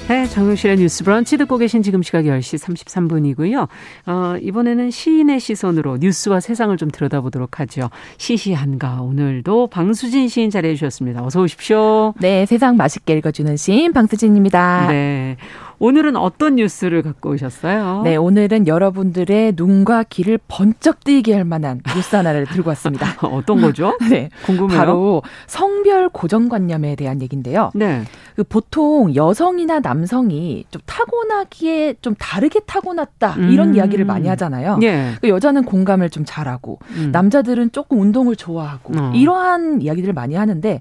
[0.08, 3.66] 네, 정용실의 뉴스 브런치 듣고 계신 지금 시각 10시 33분이고요.
[4.06, 7.88] 어, 이번에는 시인의 시선으로 뉴스와 세상을 좀 들여다보도록 하죠.
[8.18, 11.24] 시시한가 오늘도 방수진 시인 자리해 주셨습니다.
[11.24, 12.12] 어서 오십시오.
[12.18, 14.88] 네, 세상 맛있게 읽어주는 시인 방수진입니다.
[14.88, 15.36] 네.
[15.82, 18.02] 오늘은 어떤 뉴스를 갖고 오셨어요?
[18.04, 23.04] 네, 오늘은 여러분들의 눈과 귀를 번쩍 뜨이게 할 만한 뉴스 하나를 들고 왔습니다.
[23.26, 23.98] 어떤 거죠?
[24.08, 24.78] 네, 궁금해요.
[24.78, 27.72] 바로 성별 고정관념에 대한 얘기인데요.
[27.74, 28.04] 네.
[28.36, 33.74] 그 보통 여성이나 남성이 좀 타고나기에 좀 다르게 타고났다 이런 음.
[33.74, 34.78] 이야기를 많이 하잖아요.
[34.84, 35.14] 예.
[35.20, 37.10] 그 여자는 공감을 좀 잘하고 음.
[37.10, 39.12] 남자들은 조금 운동을 좋아하고 어.
[39.16, 40.78] 이러한 이야기들을 많이 하는데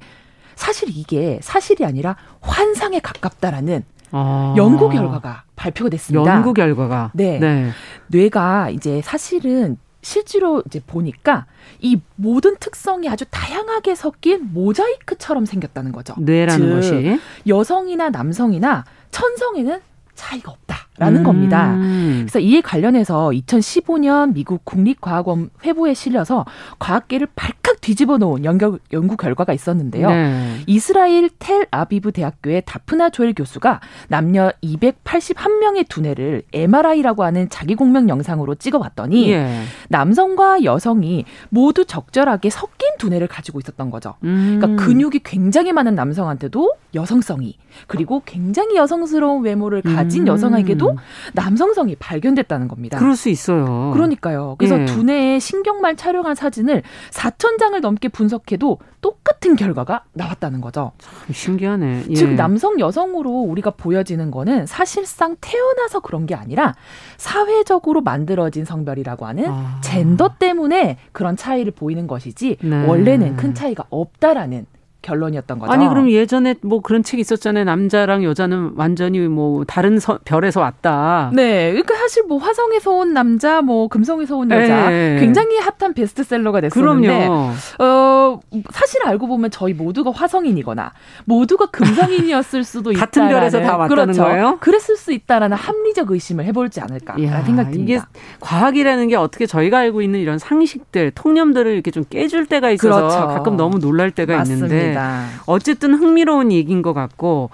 [0.55, 4.54] 사실 이게 사실이 아니라 환상에 가깝다라는 아.
[4.58, 6.34] 연구 결과가 발표가 됐습니다.
[6.36, 7.12] 연구 결과가.
[7.13, 7.39] 네.
[7.39, 7.71] 네.
[8.08, 11.45] 뇌가 이제 사실은 실제로 이제 보니까
[11.80, 16.15] 이 모든 특성이 아주 다양하게 섞인 모자이크처럼 생겼다는 거죠.
[16.17, 19.80] 뇌라는 것이 여성이나 남성이나 천성에는
[20.15, 20.70] 차이가 없다
[21.01, 21.23] 라는 음.
[21.23, 21.75] 겁니다.
[21.79, 26.45] 그래서 이에 관련해서 2015년 미국 국립과학원 회보에 실려서
[26.77, 30.09] 과학계를 발칵 뒤집어 놓은 연구, 연구 결과가 있었는데요.
[30.09, 30.59] 네.
[30.67, 38.53] 이스라엘 텔 아비브 대학교의 다프나 조엘 교수가 남녀 281명의 두뇌를 MRI라고 하는 자기 공명 영상으로
[38.53, 39.63] 찍어봤더니 예.
[39.89, 44.13] 남성과 여성이 모두 적절하게 섞인 두뇌를 가지고 있었던 거죠.
[44.23, 44.59] 음.
[44.59, 50.27] 그러니까 근육이 굉장히 많은 남성한테도 여성성이 그리고 굉장히 여성스러운 외모를 가진 음.
[50.27, 50.97] 여성에게도 음.
[51.34, 52.97] 남성성이 발견됐다는 겁니다.
[52.97, 53.91] 그럴 수 있어요.
[53.93, 54.56] 그러니까요.
[54.58, 54.86] 그래서 예.
[54.86, 60.91] 두뇌에 신경만 촬영한 사진을 4천 장을 넘게 분석해도 똑같은 결과가 나왔다는 거죠.
[60.99, 62.04] 참 신기하네.
[62.10, 62.13] 예.
[62.13, 66.75] 즉 남성 여성으로 우리가 보여지는 거는 사실상 태어나서 그런 게 아니라
[67.17, 69.82] 사회적으로 만들어진 성별이라고 하는 아.
[69.82, 72.86] 젠더 때문에 그런 차이를 보이는 것이지 네.
[72.86, 74.65] 원래는 큰 차이가 없다라는
[75.01, 75.71] 결론이었던 거죠.
[75.71, 77.63] 아니 그럼 예전에 뭐 그런 책이 있었잖아요.
[77.65, 81.31] 남자랑 여자는 완전히 뭐 다른 서, 별에서 왔다.
[81.33, 85.17] 네, 그러니까 사실 뭐 화성에서 온 남자, 뭐 금성에서 온 여자, 네.
[85.19, 87.51] 굉장히 핫한 베스트셀러가 됐었는데, 그럼요.
[87.79, 88.39] 어
[88.71, 90.91] 사실 알고 보면 저희 모두가 화성인이거나
[91.25, 92.99] 모두가 금성인이었을 수도 있다.
[93.05, 94.23] 같은 별에서 다 왔다는 그렇죠.
[94.23, 94.57] 거예요?
[94.59, 97.93] 그랬을 수 있다라는 합리적 의심을 해볼지 않을까라는 생각이 듭니다.
[97.93, 97.99] 이게
[98.39, 103.27] 과학이라는 게 어떻게 저희가 알고 있는 이런 상식들, 통념들을 이렇게 좀 깨줄 때가 있어서 그렇죠.
[103.27, 104.65] 가끔 너무 놀랄 때가 맞습니다.
[104.67, 104.90] 있는데.
[104.93, 105.25] 맞습니다.
[105.45, 107.49] 어쨌든 흥미로운 얘기인 것 같고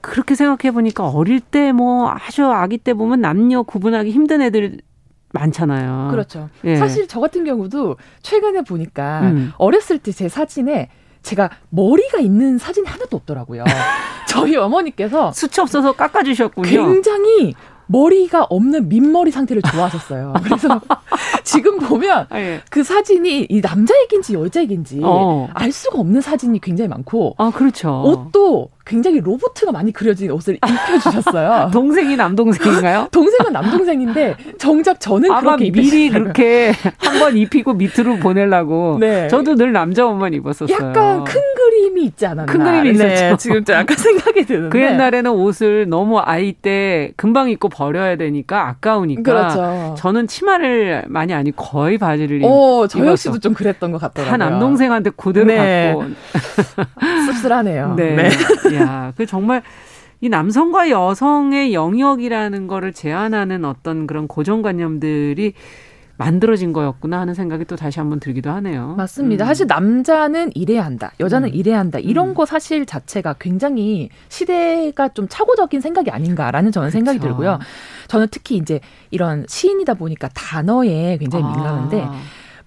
[0.00, 4.78] 그렇게 생각해 보니까 어릴 때 뭐 아주 아기 때 보면 남녀 구분하기 힘든 애들
[5.32, 6.08] 많잖아요.
[6.10, 6.50] 그렇죠.
[6.64, 6.76] 예.
[6.76, 9.52] 사실 저 같은 경우도 최근에 보니까 음.
[9.58, 10.88] 어렸을 때 제 사진에
[11.22, 13.64] 제가 머리가 있는 사진이 하나도 없더라고요.
[14.28, 16.68] 저희 어머니께서 수치 없어서 깎아주셨군요.
[16.68, 17.54] 굉장히
[17.92, 20.32] 머리가 없는 민머리 상태를 좋아하셨어요.
[20.42, 20.80] 그래서
[21.44, 22.60] 지금 보면 아, 예.
[22.70, 25.48] 그 사진이 이 남자 얘기인지 여자 얘기인지 어.
[25.52, 28.02] 알 수가 없는 사진이 굉장히 많고 아 그렇죠.
[28.04, 31.70] 옷도 굉장히 로보트가 많이 그려진 옷을 입혀주셨어요.
[31.74, 33.08] 동생이 남동생인가요?
[33.12, 38.96] 동생은 남동생인데 정작 저는 아마 그렇게 미리 그렇게 한 번 입히고 밑으로 보내려고.
[38.98, 39.28] 네.
[39.28, 40.74] 저도 늘 남자 옷만 입었었어요.
[40.76, 42.52] 약간 큰 그림이 있지 않았나.
[42.52, 43.36] 큰 그림이 네, 있었죠.
[43.36, 44.68] 지금 좀 약간 생각이 드는데.
[44.70, 49.22] 그 옛날에는 옷을 너무 아이 때 금방 입고 버려야 되니까 아까우니까.
[49.22, 49.94] 그렇죠.
[49.98, 54.32] 저는 치마를 많이 아니 거의 바지를 오, 저 역시도 좀 그랬던 것 같더라고요.
[54.32, 55.94] 한 남동생한테 고대로 네.
[55.96, 56.04] 갖고.
[57.26, 57.94] 씁쓸하네요.
[57.96, 58.14] 네.
[58.16, 58.30] 네.
[58.74, 59.62] 야, 그 정말
[60.20, 65.54] 이 남성과 여성의 영역이라는 거를 제한하는 어떤 그런 고정관념들이
[66.16, 68.94] 만들어진 거였구나 하는 생각이 또 다시 한번 들기도 하네요.
[68.96, 69.44] 맞습니다.
[69.44, 69.46] 음.
[69.46, 71.54] 사실 남자는 이래야 한다, 여자는 음.
[71.54, 72.34] 이래야 한다 이런 음.
[72.34, 76.98] 거 사실 자체가 굉장히 시대가 좀 착오적인 생각이 아닌가라는 저는 그쵸.
[76.98, 77.58] 생각이 들고요.
[78.06, 78.78] 저는 특히 이제
[79.10, 82.02] 이런 시인이다 보니까 단어에 굉장히 민감한데.
[82.02, 82.14] 아.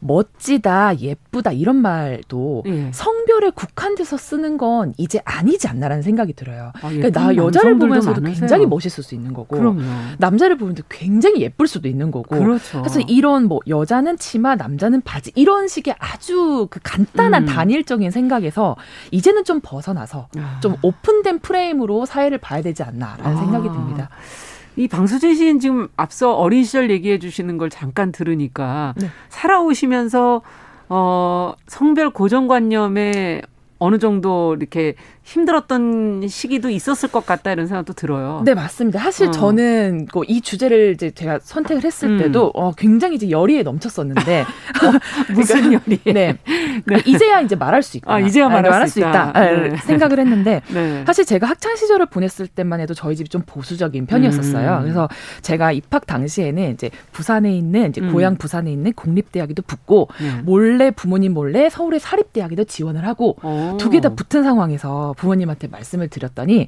[0.06, 2.92] 멋지다, 예쁘다 이런 말도 예.
[2.94, 6.72] 성별에 국한돼서 쓰는 건 이제 아니지 않나라는 생각이 들어요.
[6.76, 8.42] 아, 그러니까 나 여자를 보면서도 많으세요.
[8.42, 9.82] 굉장히 멋있을 수 있는 거고, 그럼요.
[10.18, 12.36] 남자를 보면서 굉장히 예쁠 수도 있는 거고.
[12.36, 12.82] 그렇죠.
[12.82, 17.46] 그래서 이런 뭐 여자는 치마, 남자는 바지 이런 식의 아주 그 간단한 음.
[17.48, 18.76] 단일적인 생각에서
[19.12, 20.60] 이제는 좀 벗어나서 아.
[20.62, 23.40] 좀 오픈된 프레임으로 사회를 봐야 되지 않나라는 아.
[23.40, 24.10] 생각이 듭니다.
[24.76, 29.08] 이 방수진 씨는 지금 앞서 어린 시절 얘기해 주시는 걸 잠깐 들으니까 네.
[29.30, 30.42] 살아오시면서
[30.90, 33.42] 어 성별 고정관념에
[33.80, 38.42] 어느 정도 이렇게 힘들었던 시기도 있었을 것 같다 이런 생각도 들어요.
[38.46, 39.00] 네 맞습니다.
[39.00, 39.32] 사실 어.
[39.32, 42.18] 저는 뭐이 주제를 이제 제가 선택을 했을 음.
[42.20, 44.42] 때도 어, 굉장히 이제 열의에 넘쳤었는데
[44.86, 46.00] 어, 무슨 열이?
[46.06, 46.38] 네.
[46.86, 47.02] 네.
[47.06, 48.14] 이제야 이제 말할 수 있다.
[48.14, 49.10] 아, 이제야 말할, 말할 수, 있다.
[49.32, 49.40] 있다.
[49.40, 49.76] 네.
[49.78, 51.04] 생각을 했는데 네.
[51.08, 54.78] 사실 제가 학창 시절을 보냈을 때만 해도 저희 집이 좀 보수적인 편이었었어요.
[54.78, 54.82] 음.
[54.84, 55.10] 그래서
[55.42, 58.14] 제가 입학 당시에는 이제 부산에 있는 이제 음.
[58.14, 60.42] 고향 부산에 있는 공립대학에도 붙고 네.
[60.44, 63.38] 몰래 부모님 몰래 서울의 사립대학에도 지원을 하고
[63.80, 66.68] 두 개 다 붙은 상황에서 부모님한테 말씀을 드렸더니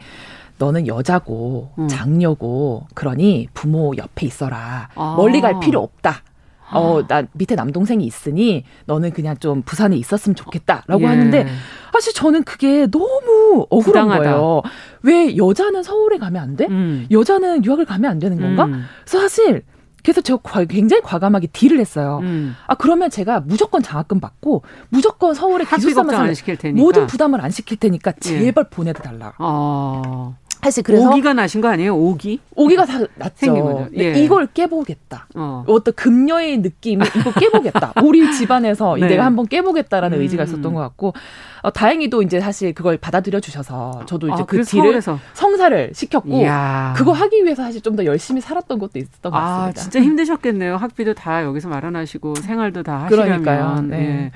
[0.57, 1.87] 너는 여자고 음.
[1.87, 4.89] 장녀고 그러니 부모 옆에 있어라.
[4.95, 5.13] 아.
[5.17, 6.23] 멀리 갈 필요 없다.
[6.69, 11.05] 어, 나 밑에 남동생이 있으니 너는 그냥 좀 부산에 있었으면 좋겠다라고 예.
[11.05, 11.47] 하는데
[11.93, 14.23] 사실 저는 그게 너무 억울한 부당하다.
[14.23, 14.61] 거예요.
[15.03, 16.67] 왜 여자는 서울에 가면 안 돼?
[16.69, 17.07] 음.
[17.09, 18.65] 여자는 유학을 가면 안 되는 건가?
[18.65, 18.83] 음.
[19.05, 19.63] 그래서 사실
[20.07, 20.39] 그래서 제가
[20.69, 22.19] 굉장히 과감하게 딜을 했어요.
[22.23, 22.55] 음.
[22.65, 26.33] 아 그러면 제가 무조건 장학금 받고 무조건 서울에 기숙사만
[26.75, 28.19] 모든 부담을 안 시킬 테니까 예.
[28.21, 28.69] 제발 예.
[28.73, 29.33] 보내다 달라.
[29.37, 30.37] 어.
[30.61, 31.95] 사실 그래서 오기가 나신 거 아니에요?
[31.95, 32.39] 오기?
[32.55, 33.89] 오기가 다 났죠.
[33.97, 34.13] 예.
[34.13, 35.27] 이걸 깨보겠다.
[35.35, 35.63] 어.
[35.67, 37.93] 떤 금녀의 느낌이 이거 깨보겠다.
[38.03, 39.07] 우리 집안에서 네.
[39.07, 40.21] 내가 한번 깨보겠다라는 음.
[40.21, 41.13] 의지가 있었던 것 같고
[41.61, 45.19] 어, 다행히도 이제 사실 그걸 받아들여 주셔서 저도 이제 아, 그 뒤를 서울에서.
[45.33, 46.93] 성사를 시켰고 이야.
[46.95, 49.79] 그거 하기 위해서 사실 좀 더 열심히 살았던 것도 있었던 것 아, 같습니다.
[49.79, 50.77] 아, 진짜 힘드셨겠네요.
[50.77, 53.41] 학비도 다 여기서 마련하시고 생활도 다 하시려면.
[53.41, 53.81] 그러니까요.
[53.87, 53.97] 네.
[53.97, 54.31] 예.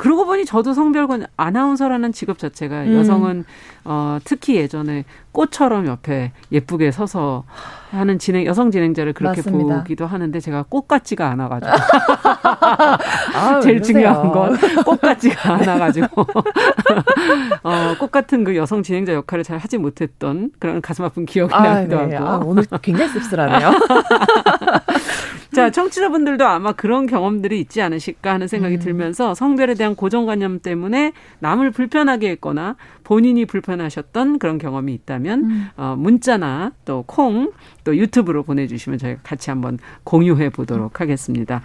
[0.00, 2.94] 그러고 보니 저도 성별권 아나운서라는 직업 자체가 음.
[2.96, 3.44] 여성은
[3.84, 7.44] 어 특히 예전에 꽃처럼 옆에 예쁘게 서서
[7.90, 9.78] 하는 진행 여성 진행자를 그렇게 맞습니다.
[9.78, 11.72] 보기도 하는데 제가 꽃 같지가 않아 가지고
[13.34, 16.06] 아, 제일 중요한 건 꽃 같지가 않아 가지고
[17.62, 21.60] 어 꽃 같은 그 여성 진행자 역할을 잘 하지 못했던 그런 가슴 아픈 기억이 아,
[21.60, 22.16] 나기도 네.
[22.16, 23.70] 하고 아, 오늘 굉장히 씁쓸하네요.
[25.52, 28.80] 자, 청취자분들도 아마 그런 경험들이 있지 않으실까 하는 생각이 음.
[28.80, 35.68] 들면서 성별에 대한 고정관념 때문에 남을 불편하게 했거나 본인이 불편하셨던 그런 경험이 있다면 음.
[35.76, 37.52] 어, 문자나 또 콩,
[37.84, 41.62] 또 유튜브로 보내주시면 저희가 같이 한번 공유해 보도록 하겠습니다.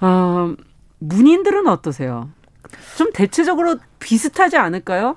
[0.00, 0.54] 어,
[0.98, 2.28] 문인들은 어떠세요?
[2.96, 5.16] 좀 대체적으로 비슷하지 않을까요?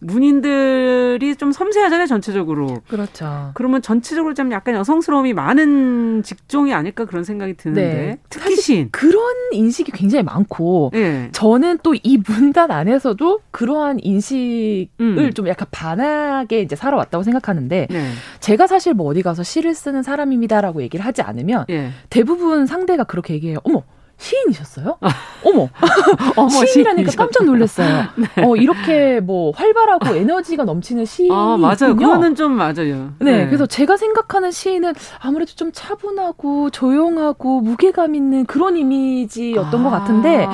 [0.00, 2.78] 문인들이 좀 섬세하잖아요, 전체적으로.
[2.88, 3.50] 그렇죠.
[3.54, 7.82] 그러면 전체적으로 좀 약간 여성스러움이 많은 직종이 아닐까 그런 생각이 드는데.
[7.82, 8.18] 네.
[8.28, 8.88] 특히 시인.
[8.90, 9.22] 그런
[9.52, 11.28] 인식이 굉장히 많고, 네.
[11.32, 15.32] 저는 또 이 문단 안에서도 그러한 인식을 음.
[15.34, 18.10] 좀 약간 반하게 이제 살아왔다고 생각하는데, 네.
[18.40, 21.90] 제가 사실 뭐 어디 가서 시를 쓰는 사람입니다라고 얘기를 하지 않으면, 예.
[22.08, 23.58] 대부분 상대가 그렇게 얘기해요.
[23.64, 23.82] 어머,
[24.20, 24.98] 시인이셨어요?
[25.44, 25.68] 어머,
[26.36, 28.04] 어머 시인이라니까 깜짝 놀랐어요.
[28.36, 28.44] 네.
[28.44, 31.96] 어 이렇게 뭐 활발하고 에너지가 넘치는 시인이 아, 맞아요.
[31.96, 33.12] 그거는 좀 맞아요.
[33.18, 39.82] 네, 네, 그래서 제가 생각하는 시인은 아무래도 좀 차분하고 조용하고 무게감 있는 그런 이미지였던 아.
[39.84, 40.46] 것 같은데.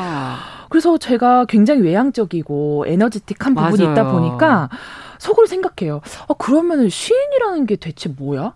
[0.69, 3.93] 그래서 제가 굉장히 외향적이고 에너지틱한 부분이 맞아요.
[3.93, 4.69] 있다 보니까
[5.19, 6.01] 속으로 생각해요.
[6.29, 8.55] 아, 그러면 은 시인이라는 게 대체 뭐야?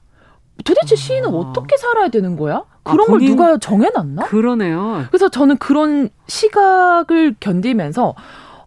[0.65, 1.37] 도대체 시인은 아.
[1.37, 2.65] 어떻게 살아야 되는 거야?
[2.85, 4.25] 아, 그런 아, 걸 누가 정해놨나?
[4.25, 5.05] 그러네요.
[5.09, 8.15] 그래서 저는 그런 시각을 견디면서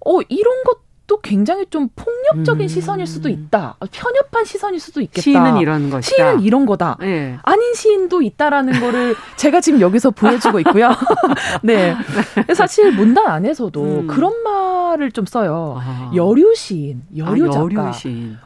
[0.05, 2.67] 어 이런 것도 굉장히 좀 폭력적인 음.
[2.67, 3.77] 시선일 수도 있다.
[3.91, 5.21] 편협한 시선일 수도 있겠다.
[5.21, 6.15] 시인은 이런 것이다.
[6.15, 6.97] 시인은 이런 거다.
[6.99, 7.37] 네.
[7.43, 10.91] 아닌 시인도 있다라는 거를 제가 지금 여기서 보여주고 있고요.
[11.63, 11.95] 네.
[12.55, 14.07] 사실 문단 안에서도 음.
[14.07, 15.77] 그런 말을 좀 써요.
[15.79, 16.11] 아.
[16.15, 17.63] 여류 시인, 여류 아, 작가.
[17.63, 18.37] 여류 시인.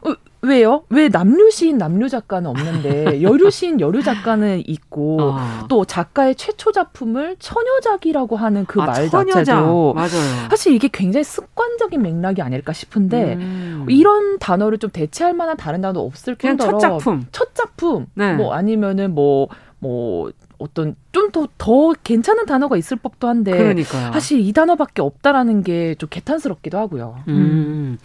[0.42, 0.84] 어, 왜요?
[0.88, 5.66] 왜 남류 시인 남류 작가는 없는데 여류 시인 여류 작가는 있고 아.
[5.68, 10.48] 또 작가의 최초 작품을 처녀작이라고 하는 그말 아, 자체도 맞아요.
[10.50, 13.86] 사실 이게 굉장히 습관적인 맥락이 아닐까 싶은데 음.
[13.88, 18.34] 이런 단어를 좀 대체할 만한 다른 단어 없을 뿐더러 첫 작품 첫 작품 네.
[18.34, 19.48] 뭐 아니면은 뭐뭐
[19.80, 24.12] 뭐 어떤 좀더더 괜찮은 단어가 있을 법도 한데 그러니까요.
[24.12, 27.16] 사실 이 단어밖에 없다라는 게 좀 개탄스럽기도 하고요.
[27.28, 27.34] 음.
[27.34, 27.98] 음.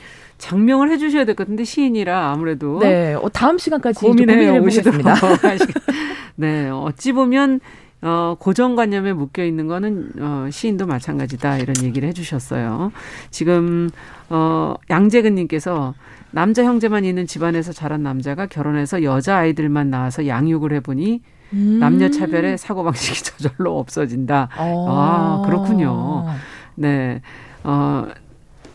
[0.48, 5.16] 장명을 해주셔야 될 것 같은데 시인이라 아무래도 네 어, 다음 시간까지 고민해 보시겠습니다.
[6.36, 7.62] 네 어찌 보면
[8.02, 12.91] 어, 고정관념에 묶여 있는 거는 어, 시인도 마찬가지다 이런 얘기를 해주셨어요.
[13.32, 13.89] 지금
[14.30, 15.94] 어, 양재근님께서
[16.32, 21.22] 남자 형제만 있는 집안에서 자란 남자가 결혼해서 여자 아이들만 낳아서 양육을 해보니
[21.54, 21.78] 음.
[21.80, 24.50] 남녀 차별의 사고 방식이 저절로 없어진다.
[24.58, 24.88] 어.
[24.89, 26.26] 아 그렇군요.
[26.76, 27.22] 네.
[27.64, 28.06] 어,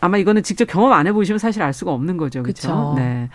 [0.01, 2.43] 아마 이거는 직접 경험 안 해보시면 사실 알 수가 없는 거죠.
[2.43, 2.95] 그렇죠?
[2.97, 3.29] 네.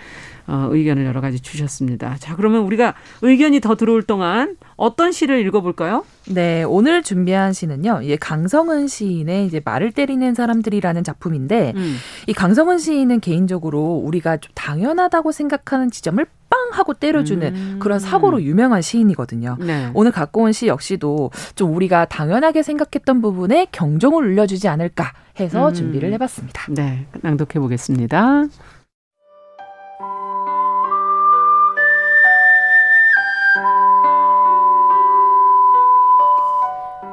[0.46, 2.18] 어, 의견을 여러 가지 주셨습니다.
[2.20, 6.04] 자, 그러면 우리가 의견이 더 들어올 동안 어떤 시를 읽어볼까요?
[6.28, 8.02] 네, 오늘 준비한 시는요.
[8.02, 11.96] 이제 강성은 시인의 이제 말을 때리는 사람들이라는 작품인데 음.
[12.28, 17.78] 이 강성은 시인은 개인적으로 우리가 좀 당연하다고 생각하는 지점을 빵 하고 때려주는 음.
[17.80, 19.58] 그런 사고로 유명한 시인이거든요.
[19.60, 19.90] 네.
[19.96, 25.74] 오늘 갖고 온 시 역시도 좀 우리가 당연하게 생각했던 부분에 경종을 울려주지 않을까 해서 음.
[25.74, 26.66] 준비를 해봤습니다.
[26.70, 28.44] 네, 낭독해 보겠습니다.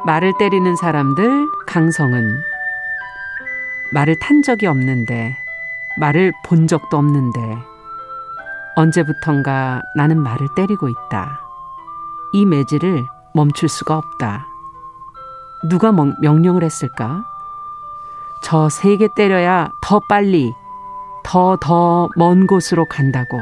[0.04, 2.40] 말을 때리는 사람들 강성은
[3.92, 5.36] 말을 탄 적이 없는데
[5.98, 7.40] 말을 본 적도 없는데
[8.80, 11.40] 언제부턴가 나는 말을 때리고 있다.
[12.32, 14.46] 이 매질을 멈출 수가 없다.
[15.68, 17.24] 누가 명령을 했을까?
[18.42, 20.54] 저 세 개 때려야 더 빨리,
[21.22, 23.38] 더 더 먼 곳으로 간다고.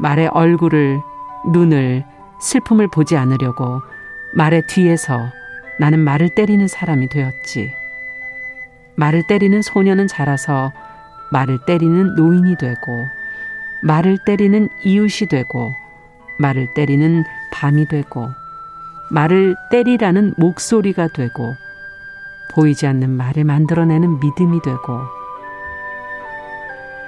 [0.00, 1.00] 말의 얼굴을,
[1.52, 2.04] 눈을,
[2.40, 3.82] 슬픔을 보지 않으려고
[4.34, 5.30] 말의 뒤에서
[5.78, 7.72] 나는 말을 때리는 사람이 되었지.
[8.96, 10.72] 말을 때리는 소년은 자라서
[11.30, 13.06] 말을 때리는 노인이 되고,
[13.82, 15.72] 말을 때리는 이웃이 되고,
[16.38, 18.30] 말을 때리는 밤이 되고,
[19.10, 21.54] 말을 때리라는 목소리가 되고,
[22.50, 25.00] 보이지 않는 말을 만들어내는 믿음이 되고,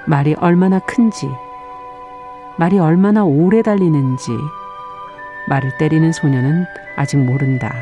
[0.05, 1.27] 말이 얼마나 큰지,
[2.57, 4.31] 말이 얼마나 오래 달리는지,
[5.47, 6.65] 말을 때리는 소녀는
[6.95, 7.73] 아직 모른다.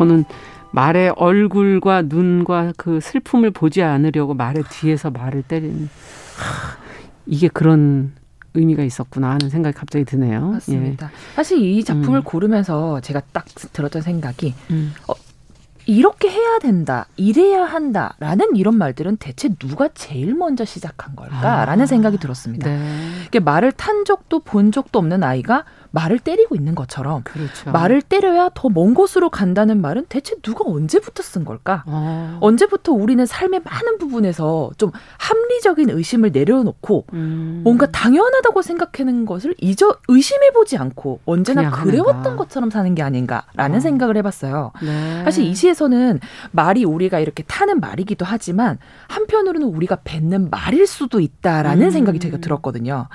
[0.00, 0.24] 저는
[0.72, 5.88] 말의 얼굴과 눈과 그 슬픔을 보지 않으려고 말의 뒤에서 말을 때리는
[6.36, 6.78] 하,
[7.26, 8.12] 이게 그런
[8.54, 10.52] 의미가 있었구나 하는 생각이 갑자기 드네요.
[10.52, 11.06] 맞습니다.
[11.06, 11.34] 예.
[11.36, 12.24] 사실 이 작품을 음.
[12.24, 14.94] 고르면서 제가 딱 들었던 생각이 음.
[15.06, 15.14] 어,
[15.86, 22.18] 이렇게 해야 된다, 이래야 한다라는 이런 말들은 대체 누가 제일 먼저 시작한 걸까라는 아, 생각이
[22.18, 22.68] 들었습니다.
[22.68, 23.40] 네.
[23.40, 27.70] 말을 탄 적도 본 적도 없는 아이가 말을 때리고 있는 것처럼 그렇죠.
[27.72, 31.82] 말을 때려야 더 먼 곳으로 간다는 말은 대체 누가 언제부터 쓴 걸까?
[31.86, 32.38] 아.
[32.40, 37.60] 언제부터 우리는 삶의 많은 부분에서 좀 합리적인 의심을 내려놓고 음.
[37.64, 43.80] 뭔가 당연하다고 생각하는 것을 잊어 의심해 보지 않고 언제나 그래왔던 것처럼 사는 게 아닌가라는 아.
[43.80, 44.72] 생각을 해봤어요.
[44.82, 45.24] 네.
[45.24, 46.20] 사실 이 시에서는
[46.52, 48.78] 말이 우리가 이렇게 타는 말이기도 하지만
[49.08, 51.90] 한편으로는 우리가 뱉는 말일 수도 있다라는 음.
[51.90, 53.08] 생각이 제가 들었거든요.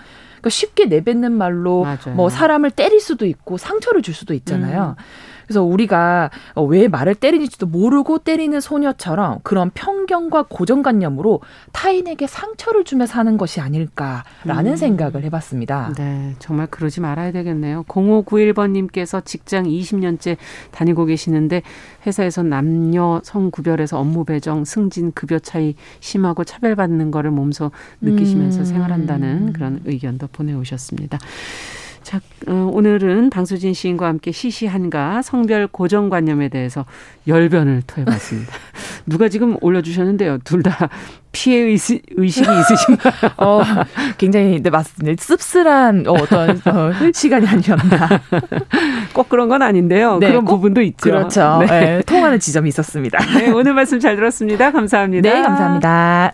[0.46, 2.16] 그러니까 쉽게 내뱉는 말로 맞아요.
[2.16, 4.96] 뭐 사람을 때릴 수도 있고 상처를 줄 수도 있잖아요.
[4.98, 5.04] 음.
[5.48, 11.42] 그래서 우리가 어, 왜 말을 때리는지도 모르고 때리는 소녀처럼 그런 편견과 고정관념으로
[11.72, 14.76] 타인에게 상처를 주며 사는 것이 아닐까라는 음.
[14.76, 15.94] 생각을 해봤습니다.
[15.98, 17.84] 네, 정말 그러지 말아야 되겠네요.
[17.84, 20.38] 0591번님께서 직장 20년째
[20.72, 21.62] 다니고 계시는데
[22.06, 27.72] 회사에서 남녀 성구별해서 업무 배정, 승진, 급여 차이 심하고 차별받는 거를 몸소
[28.02, 28.66] 느끼시면서 음.
[28.66, 31.20] 생활한다는 그런 의견도 보내오셨습니다.
[32.06, 36.86] 자, 어, 오늘은 방수진 시인과 함께 시시한가 성별 고정관념에 대해서
[37.28, 38.54] 열변을 토해봤습니다.
[39.08, 40.38] 누가 지금 올려주셨는데요.
[40.44, 40.88] 둘 다
[41.32, 43.14] 피해 의식, 의식 이 있으신가 요?
[43.44, 43.62] 어,
[44.20, 45.22] 굉장히 네, 맞습니다.
[45.24, 48.22] 씁쓸한 어 떤 어, 시간이 아니었나.
[49.14, 50.20] 꼭 그런 건 아닌데요.
[50.20, 50.98] 네, 그런 부분도 있죠.
[51.02, 51.58] 그렇죠.
[51.62, 51.66] 네.
[51.66, 53.18] 네, 통하는 지점이 있었습니다.
[53.40, 54.72] 네, 오늘 말씀 잘 들었습니다.
[54.72, 55.28] 감사합니다.
[55.28, 56.34] 네, 감사합니다.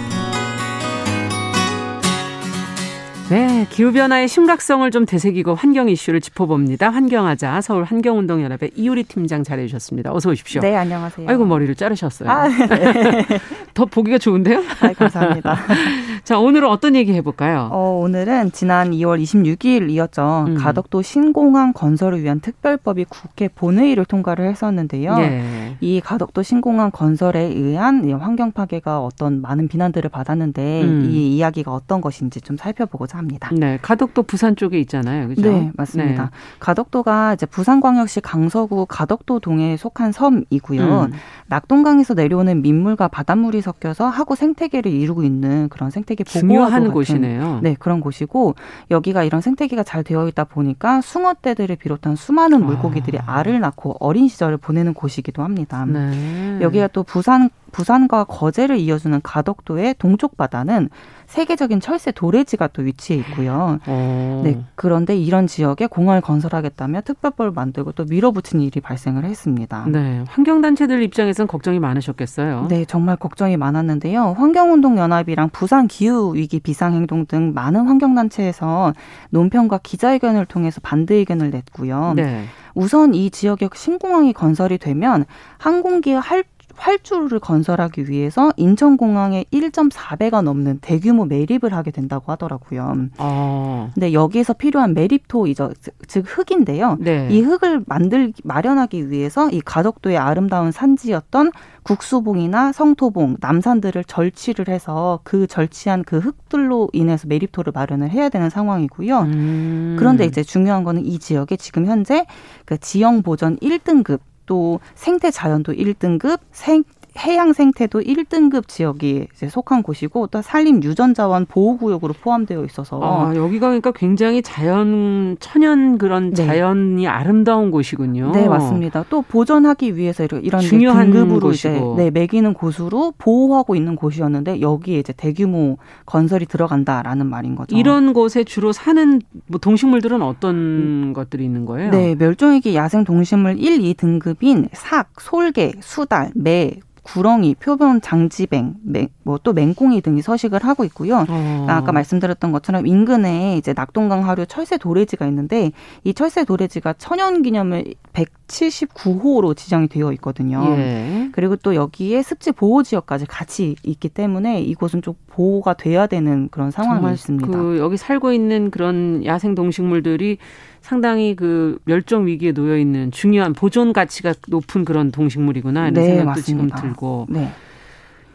[3.31, 6.89] 네, 기후변화의 심각성을 좀 되새기고 환경 이슈를 짚어봅니다.
[6.89, 10.13] 환경하자 서울 환경운동연합의 이효리 팀장 잘해주셨습니다.
[10.13, 10.59] 어서 오십시오.
[10.59, 11.29] 네, 안녕하세요.
[11.29, 12.29] 아이고 머리를 자르셨어요.
[12.29, 13.23] 아, 네.
[13.73, 14.61] 더 보기가 좋은데요?
[14.81, 15.57] 아, 감사합니다.
[16.25, 17.69] 자, 오늘은 어떤 얘기 해볼까요?
[17.71, 20.47] 어, 오늘은 지난 2월 26일이었죠.
[20.49, 20.55] 음.
[20.55, 25.15] 가덕도 신공항 건설을 위한 특별법이 국회 본회의를 통과를 했었는데요.
[25.15, 25.77] 네.
[25.79, 31.09] 이 가덕도 신공항 건설에 의한 환경 파괴가 어떤 많은 비난들을 받았는데 음.
[31.09, 33.49] 이 이야기가 어떤 것인지 좀 살펴보고자 합니다.
[33.53, 35.41] 네, 가덕도 부산 쪽에 있잖아요, 그죠?
[35.41, 36.23] 네, 맞습니다.
[36.23, 36.29] 네.
[36.59, 41.01] 가덕도가 이제 부산광역시 강서구 가덕도 동에 속한 섬이고요.
[41.03, 41.11] 음.
[41.47, 47.59] 낙동강에서 내려오는 민물과 바닷물이 섞여서 하구 생태계를 이루고 있는 그런 생태계 중요한 곳이네요.
[47.61, 48.55] 네, 그런 곳이고
[48.89, 53.39] 여기가 이런 생태계가 잘 되어 있다 보니까 숭어떼들을 비롯한 수많은 물고기들이 아.
[53.39, 55.85] 알을 낳고 어린 시절을 보내는 곳이기도 합니다.
[55.85, 56.57] 네.
[56.61, 60.89] 여기가 또 부산 부산과 거제를 이어주는 가덕도의 동쪽 바다는
[61.31, 63.79] 세계적인 철새 도래지가 또 위치해 있고요.
[63.87, 64.41] 어.
[64.43, 69.85] 네, 그런데 이런 지역에 공항을 건설하겠다며 특별법을 만들고 또 밀어붙인 일이 발생을 했습니다.
[69.87, 72.65] 네, 환경단체들 입장에선 걱정이 많으셨겠어요.
[72.67, 74.35] 네, 정말 걱정이 많았는데요.
[74.37, 78.91] 환경운동연합이랑 부산 기후위기 비상행동 등 많은 환경단체에서
[79.29, 82.11] 논평과 기자회견을 통해서 반대 의견을 냈고요.
[82.17, 82.43] 네.
[82.73, 85.25] 우선 이 지역에 신공항이 건설이 되면
[85.57, 86.43] 항공기의 할
[86.75, 93.07] 활주로를 건설하기 위해서 인천공항에 1.4배가 넘는 대규모 매립을 하게 된다고 하더라고요.
[93.17, 93.89] 아.
[93.93, 95.71] 근데 여기에서 필요한 매립토 이죠.
[96.07, 96.97] 즉 흙인데요.
[96.99, 97.27] 네.
[97.31, 101.51] 이 흙을 만들 마련하기 위해서 이 가덕도의 아름다운 산지였던
[101.83, 109.19] 국수봉이나 성토봉, 남산들을 절취를 해서 그 절취한 그 흙들로 인해서 매립토를 마련을 해야 되는 상황이고요.
[109.21, 109.95] 음.
[109.97, 112.25] 그런데 이제 중요한 거는 이 지역에 지금 현재
[112.65, 114.19] 그 지형 보전 1등급
[114.51, 116.83] 또 생태 자연도 1등급, 생
[117.19, 123.35] 해양 생태도 1등급 지역이 이제 속한 곳이고 또 산림 유전자원 보호 구역으로 포함되어 있어서 아,
[123.35, 126.45] 여기가 그러니까 굉장히 자연 천연 그런 네.
[126.45, 128.31] 자연이 아름다운 곳이군요.
[128.31, 129.03] 네 맞습니다.
[129.09, 131.95] 또 보존하기 위해서 이런 중요한 등급으로 곳이고.
[131.95, 137.75] 이제 네 매기는 곳으로 보호하고 있는 곳이었는데 여기에 이제 대규모 건설이 들어간다라는 말인 거죠.
[137.75, 141.13] 이런 곳에 주로 사는 뭐 동식물들은 어떤 음.
[141.13, 141.91] 것들이 있는 거예요?
[141.91, 148.75] 네 멸종위기 야생 동식물 1, 2등급인 삭, 솔개, 수달, 매, 구렁이, 표본 장지뱅,
[149.23, 151.25] 뭐 또 맹꽁이 등이 서식을 하고 있고요.
[151.27, 151.65] 어.
[151.67, 155.71] 아까 말씀드렸던 것처럼 인근에 이제 낙동강 하류 철새 도래지가 있는데
[156.03, 160.63] 이 철새 도래지가 천연 기념을 179호로 지정이 되어 있거든요.
[160.77, 161.29] 예.
[161.31, 166.71] 그리고 또 여기에 습지 보호 지역까지 같이 있기 때문에 이곳은 좀 보호가 돼야 되는 그런
[166.71, 167.47] 상황이 있습니다.
[167.47, 170.37] 그 여기 살고 있는 그런 야생 동식물들이
[170.81, 176.27] 상당히 그 멸종 위기에 놓여 있는 중요한 보존 가치가 높은 그런 동식물이구나 이런 네, 생각도
[176.27, 176.75] 맞습니다.
[176.75, 177.51] 지금 들고 네.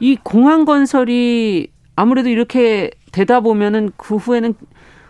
[0.00, 4.54] 이 공항 건설이 아무래도 이렇게 되다 보면은 그 후에는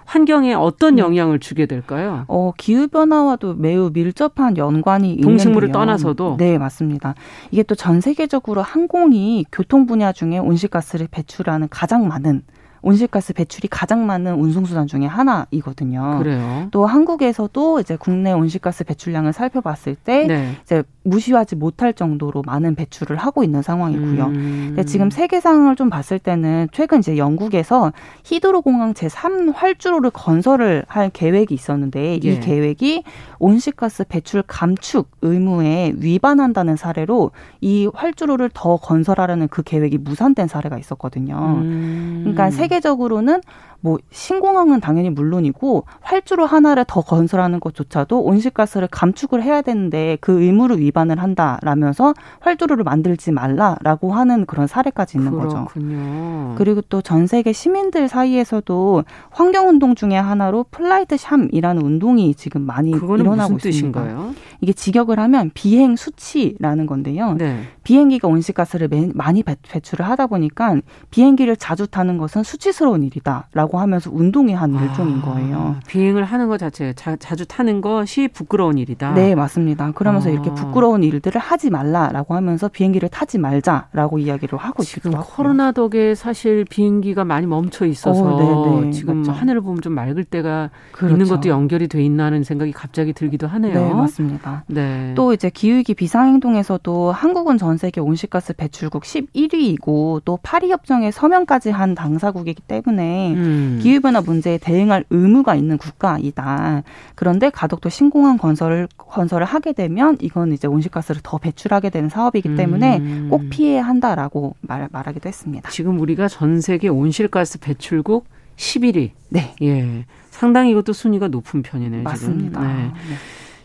[0.06, 0.98] 환경에 어떤 음.
[0.98, 2.24] 영향을 주게 될까요?
[2.28, 5.72] 어, 기후 변화와도 매우 밀접한 연관이 동식물을 있는데요.
[5.80, 7.14] 떠나서도 네, 맞습니다.
[7.50, 12.42] 이게 또 전 세계적으로 항공이 교통 분야 중에 온실가스를 배출하는 가장 많은
[12.82, 16.18] 온실가스 배출이 가장 많은 운송수단 중에 하나이거든요.
[16.18, 16.68] 그래요.
[16.70, 20.52] 또 한국에서도 이제 국내 온실가스 배출량을 살펴봤을 때 네.
[20.62, 24.24] 이제 무시하지 못할 정도로 많은 배출을 하고 있는 상황이고요.
[24.26, 24.64] 음.
[24.68, 27.92] 근데 지금 세계 상황을 좀 봤을 때는 최근 이제 영국에서
[28.24, 32.28] 히드로 공항 제3 활주로를 건설을 할 계획이 있었는데 예.
[32.28, 33.04] 이 계획이
[33.38, 41.36] 온실가스 배출 감축 의무에 위반한다는 사례로 이 활주로를 더 건설하려는 그 계획이 무산된 사례가 있었거든요.
[41.62, 42.20] 음.
[42.22, 43.40] 그러니까 세계적으로는
[43.86, 50.80] 뭐 신공항은 당연히 물론이고 활주로 하나를 더 건설하는 것조차도 온실가스를 감축을 해야 되는데 그 의무를
[50.80, 55.66] 위반을 한다라면서 활주로를 만들지 말라라고 하는 그런 사례까지 있는 그렇군요.
[55.66, 56.54] 거죠.
[56.58, 62.90] 그리고 또 전 세계 시민들 사이에서도 환경 운동 중에 하나로 flight shame이라는 운동이 지금 많이
[62.90, 63.60] 일어나고 있습니다.
[63.60, 64.34] 뜻인가요?
[64.60, 67.34] 이게 직역을 하면 비행 수치라는 건데요.
[67.34, 67.60] 네.
[67.84, 70.76] 비행기가 온실가스를 많이 배출을 하다 보니까
[71.10, 75.76] 비행기를 자주 타는 것은 수치스러운 일이다라고 하면서 운동이 한 아, 일종인 거예요.
[75.86, 79.12] 비행을 하는 것 자체 자, 주 타는 것이 부끄러운 일이다.
[79.14, 79.92] 네, 맞습니다.
[79.92, 80.32] 그러면서 아.
[80.32, 86.64] 이렇게 부끄러운 일들을 하지 말라라고 하면서 비행기를 타지 말자라고 이야기를 하고 지금 코로나 덕에 사실
[86.68, 89.32] 비행기가 많이 멈춰 있어서 어, 네네, 지금 맞죠.
[89.32, 91.14] 하늘을 보면 좀 맑을 때가 그렇죠.
[91.14, 93.74] 있는 것도 연결이 돼 있나 하는 생각이 갑자기 들기도 하네요.
[93.74, 94.64] 네, 맞습니다.
[94.66, 95.12] 네.
[95.14, 101.94] 또 이제 기후위기 비상행동에서도 한국은 전 세계 온실가스 배출국 11위이고 또 파리 협정에 서명까지 한
[101.94, 103.55] 당사국이기 때문에 음.
[103.80, 106.82] 기후 변화 문제에 대응할 의무가 있는 국가이다.
[107.14, 112.98] 그런데 가덕도 신공항 건설을 건설을 하게 되면 이건 이제 온실가스를 더 배출하게 되는 사업이기 때문에
[112.98, 113.28] 음.
[113.30, 115.70] 꼭 피해야 한다라고 말, 말하기도 했습니다.
[115.70, 118.26] 지금 우리가 전 세계 온실가스 배출국
[118.56, 119.10] 11위.
[119.28, 119.54] 네.
[119.62, 120.04] 예.
[120.30, 122.02] 상당히 이것도 순위가 높은 편이네요.
[122.02, 122.60] 맞습니다.
[122.60, 122.76] 지금.
[122.76, 122.82] 네.
[122.84, 123.16] 네.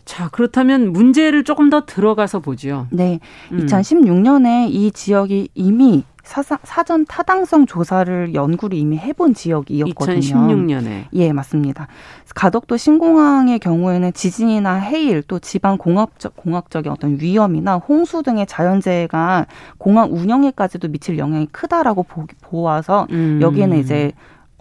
[0.04, 2.86] 자, 그렇다면 문제를 조금 더 들어가서 보죠.
[2.90, 3.20] 네.
[3.52, 3.66] 음.
[3.66, 10.20] 2016년에 이 지역이 이미 사사, 사전 타당성 조사를 연구를 이미 해본 지역이었거든요.
[10.20, 11.04] 2016년에.
[11.12, 11.88] 예, 맞습니다.
[12.34, 19.46] 가덕도 신공항의 경우에는 지진이나 해일 또 지방 공학적 공학적인 어떤 위험이나 홍수 등의 자연재해가
[19.78, 23.40] 공항 운영에까지도 미칠 영향이 크다라고 보, 보아서 음.
[23.42, 24.12] 여기에는 이제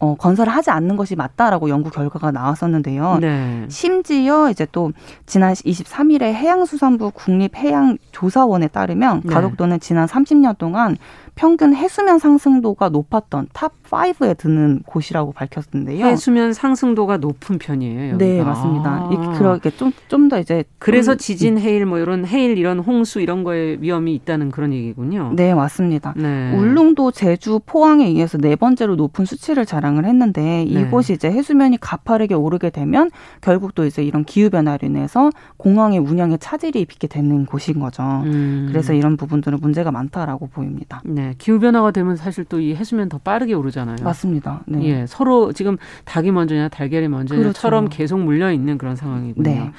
[0.02, 3.20] 어, 건설을 하지 않는 것이 맞다라고 연구 결과가 나왔었는데요.
[3.22, 3.66] 네.
[3.70, 4.92] 심지어 이제 또
[5.28, 9.32] 지난 23일에 해양수산부 국립해양조사원에 따르면 네.
[9.32, 10.98] 가덕도는 지난 30년 동안
[11.36, 16.06] 평균 해수면 상승도가 높았던 탑 5에 드는 곳이라고 밝혔는데요.
[16.06, 18.14] 해수면 상승도가 높은 편이에요.
[18.14, 18.18] 여기가.
[18.18, 18.90] 네, 맞습니다.
[18.90, 19.38] 아.
[19.38, 23.78] 그렇게 좀 좀 더 이제 그래서 지진, 해일 뭐 이런 해일 이런 홍수 이런 거에
[23.80, 25.34] 위험이 있다는 그런 얘기군요.
[25.36, 26.14] 네, 맞습니다.
[26.18, 26.54] 네.
[26.56, 30.64] 울릉도, 제주, 포항에 이어서 네 번째로 높은 수치를 자랑을 했는데 네.
[30.64, 33.10] 이곳이 이제 해수면이 가파르게 오르게 되면
[33.42, 38.04] 결국 또 이제 이런 기후 변화로 인해서 공항의 운영에 차질이 빚게 되는 곳인 거죠.
[38.26, 38.68] 음.
[38.70, 41.02] 그래서 이런 부분들은 문제가 많다라고 보입니다.
[41.06, 41.21] 네.
[41.38, 43.98] 기후 변화가 되면 사실 또 이 해수면 더 빠르게 오르잖아요.
[44.04, 44.62] 맞습니다.
[44.68, 44.84] 네.
[44.84, 47.98] 예, 서로 지금 닭이 먼저냐 달걀이 먼저냐처럼 그렇죠.
[47.98, 49.50] 계속 물려 있는 그런 상황이군요.
[49.50, 49.72] 네.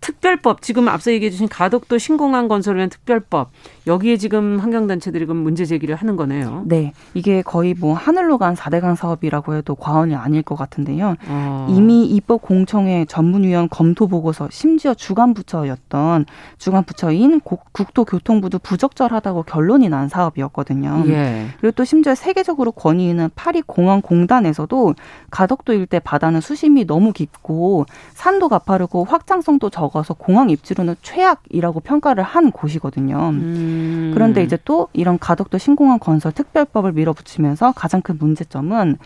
[0.00, 3.50] 특별법 지금 앞서 얘기해 주신 가덕도 신공항 건설을 위한 특별법
[3.88, 6.62] 여기에 지금 환경단체들이 그 문제 제기를 하는 거네요.
[6.66, 6.92] 네.
[7.14, 11.16] 이게 거의 뭐 하늘로 간 4대강 사업이라고 해도 과언이 아닐 것 같은데요.
[11.26, 11.66] 어.
[11.70, 16.26] 이미 입법 공청회 전문위원 검토 보고서 심지어 주간 부처였던
[16.58, 21.04] 주간 부처인 국토교통부도 부적절하다고 결론이 난 사업이었거든요.
[21.06, 21.46] 예.
[21.58, 24.94] 그리고 또 심지어 세계적으로 권위 있는 파리 공항 공단에서도
[25.30, 32.52] 가덕도 일대 바다는 수심이 너무 깊고 산도 가파르고 확장성도 적어서 공항 입지로는 최악이라고 평가를 한
[32.52, 33.30] 곳이거든요.
[33.30, 33.77] 음.
[33.78, 34.10] 음.
[34.14, 38.98] 그런데 이제 또 이런 가덕도 신공항 건설 특별법을 밀어붙이면서 가장 큰 문제점은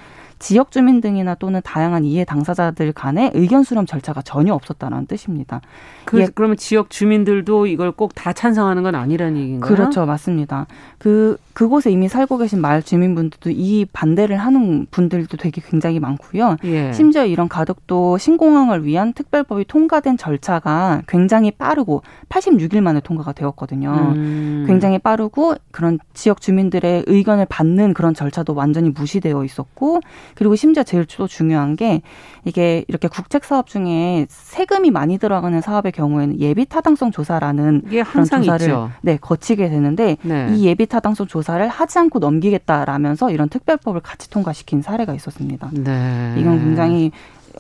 [0.43, 5.61] 지역 주민 등이나 또는 다양한 이해 당사자들 간의 의견 수렴 절차가 전혀 없었다는 뜻입니다.
[6.05, 6.26] 그, 예.
[6.34, 9.74] 그러면 지역 주민들도 이걸 꼭 다 찬성하는 건 아니라는 얘기인가요?
[9.74, 10.66] 그렇죠, 맞습니다.
[10.99, 16.57] 그 그곳에 이미 살고 계신 마을 주민분들도 이 반대를 하는 분들도 되게 굉장히 많고요.
[16.64, 16.93] 예.
[16.93, 23.93] 심지어 이런 가덕도 신공항을 위한 특별법이 통과된 절차가 굉장히 빠르고 86일 만에 통과가 되었거든요.
[24.14, 24.64] 음.
[24.66, 30.01] 굉장히 빠르고 그런 지역 주민들의 의견을 받는 그런 절차도 완전히 무시되어 있었고
[30.35, 32.03] 그리고 심지어 제일 또 중요한 게
[32.45, 38.66] 이게 이렇게 국책 사업 중에 세금이 많이 들어가는 사업의 경우에는 예비 타당성 조사라는 그런 조사를
[38.66, 38.91] 있죠.
[39.03, 40.49] 네 거치게 되는데 네.
[40.55, 45.70] 이 예비 타당성 조사를 하지 않고 넘기겠다라면서 이런 특별법을 같이 통과시킨 사례가 있었습니다.
[45.72, 46.35] 네.
[46.39, 47.12] 이건 굉장히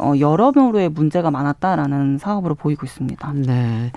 [0.02, 3.32] 어, 여러모로의 문제가 많았다라는 사업으로 보이고 있습니다.
[3.34, 3.92] 네.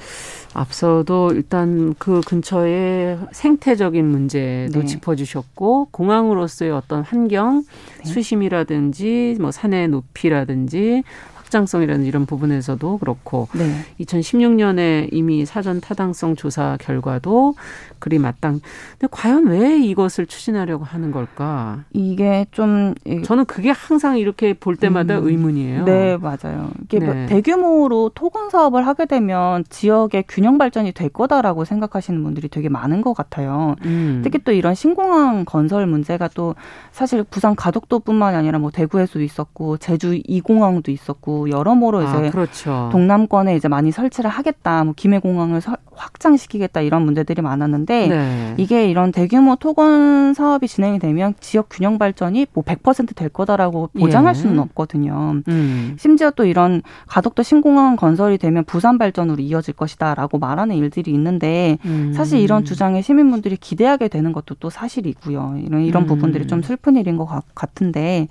[0.53, 4.85] 앞서도 일단 그 근처에 생태적인 문제도 네.
[4.85, 7.63] 짚어주셨고 공항으로서의 어떤 환경
[7.97, 8.05] 네.
[8.05, 11.03] 수심이라든지 뭐 산의 높이라든지
[11.45, 13.85] 확장성이라는 이런 부분에서도 그렇고 네.
[13.99, 17.55] 2016년에 이미 사전 타당성 조사 결과도
[17.99, 18.59] 그리 마땅.
[18.99, 21.83] 근데 과연 왜 이것을 추진하려고 하는 걸까?
[21.93, 22.93] 이게 좀
[23.23, 25.27] 저는 그게 항상 이렇게 볼 때마다 음.
[25.27, 25.85] 의문이에요.
[25.85, 26.71] 네, 맞아요.
[26.83, 27.19] 이게 뭐 네.
[27.21, 33.01] 뭐 대규모로 토건 사업을 하게 되면 지역의 균형 발전이 될 거다라고 생각하시는 분들이 되게 많은
[33.01, 33.75] 것 같아요.
[33.85, 34.21] 음.
[34.23, 36.55] 특히 또 이런 신공항 건설 문제가 또
[36.91, 42.89] 사실 부산 가덕도뿐만이 아니라 뭐 대구에서도 있었고 제주 이공항도 있었고 여러모로 아, 이제 아, 그렇죠.
[42.91, 48.53] 동남권에 이제 많이 설치를 하겠다, 뭐 김해 공항을 설, 확장시키겠다 이런 문제들이 많았는데 네.
[48.57, 54.39] 이게 이런 대규모 토건 사업이 진행이 되면 지역 균형 발전이 뭐 100%될 거다라고 보장할 예.
[54.39, 55.41] 수는 없거든요.
[55.47, 55.95] 음.
[55.97, 62.13] 심지어 또 이런 가덕도 신공항 건설이 되면 부산 발전으로 이어질 것이다라고 말하는 일들이 있는데 음.
[62.13, 65.59] 사실 이런 주장에 시민분들이 기대하게 되는 것도 또 사실이고요.
[65.65, 66.07] 이런 이런 음.
[66.07, 68.27] 부분들이 좀 슬픈 일인 것 같은데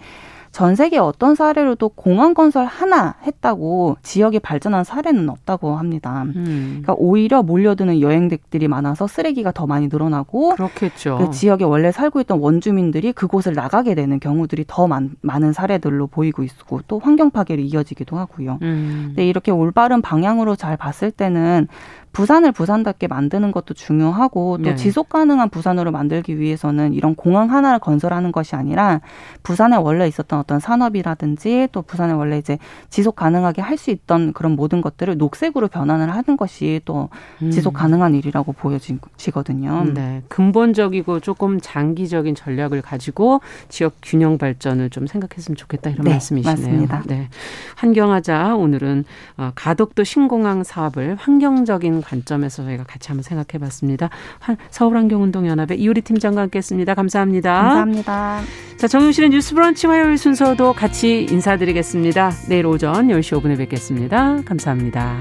[0.55, 6.23] 전 세계 어떤 사례로도 공항 건설 하나 했다고 지역이 발전한 사례는 없다고 합니다.
[6.37, 6.81] 음.
[6.81, 11.19] 그러니까 오히려 몰려드는 여행객들이 많아서 쓰레기가 더 많이 늘어나고 그렇겠죠.
[11.19, 16.45] 그 지역에 원래 살고 있던 원주민들이 그곳을 나가게 되는 경우들이 더 많, 많은 사례들로 보이고
[16.45, 18.61] 있고 또 환경 파괴로 이어지기도 하고요.
[18.63, 19.07] 음.
[19.09, 21.67] 근데 이렇게 올바른 방향으로 잘 봤을 때는
[22.15, 24.75] 부산을 부산답게 만드는 것도 중요하고 또 네.
[24.77, 29.03] 지속 가능한 부산으로 만들기 위해서는 이런 공항 하나를 건설하는 것이 아니라
[29.43, 32.59] 부산에 원래 있었던 어떤 산업이라든지 또 부산에 원래 이제
[32.89, 37.09] 지속 가능하게 할 수 있던 그런 모든 것들을 녹색으로 변환을 하는 것이 또
[37.43, 37.51] 음.
[37.51, 39.87] 지속 가능한 일이라고 보여지거든요.
[39.93, 40.23] 네.
[40.29, 46.57] 근본적이고 조금 장기적인 전략을 가지고 지역 균형 발전을 좀 생각했으면 좋겠다 이런 네, 말씀이시네요.
[46.57, 47.03] 맞습니다.
[47.09, 47.29] 네.
[47.75, 49.05] 환경하자 오늘은
[49.39, 54.11] 어, 가덕도 신공항 사업을 환경적인 관점에서 저희가 같이 한번 생각해 봤습니다.
[54.71, 56.95] 서울환경운동연합의 이효리 팀장과 함께 했습니다.
[56.95, 57.53] 감사합니다.
[57.53, 58.41] 감사합니다.
[58.77, 62.31] 자, 정용실의 뉴스 브런치 화요일 순서도 같이 인사드리겠습니다.
[62.49, 64.43] 내일 오전 10시 5분에 뵙겠습니다.
[64.45, 65.19] 감사합니다.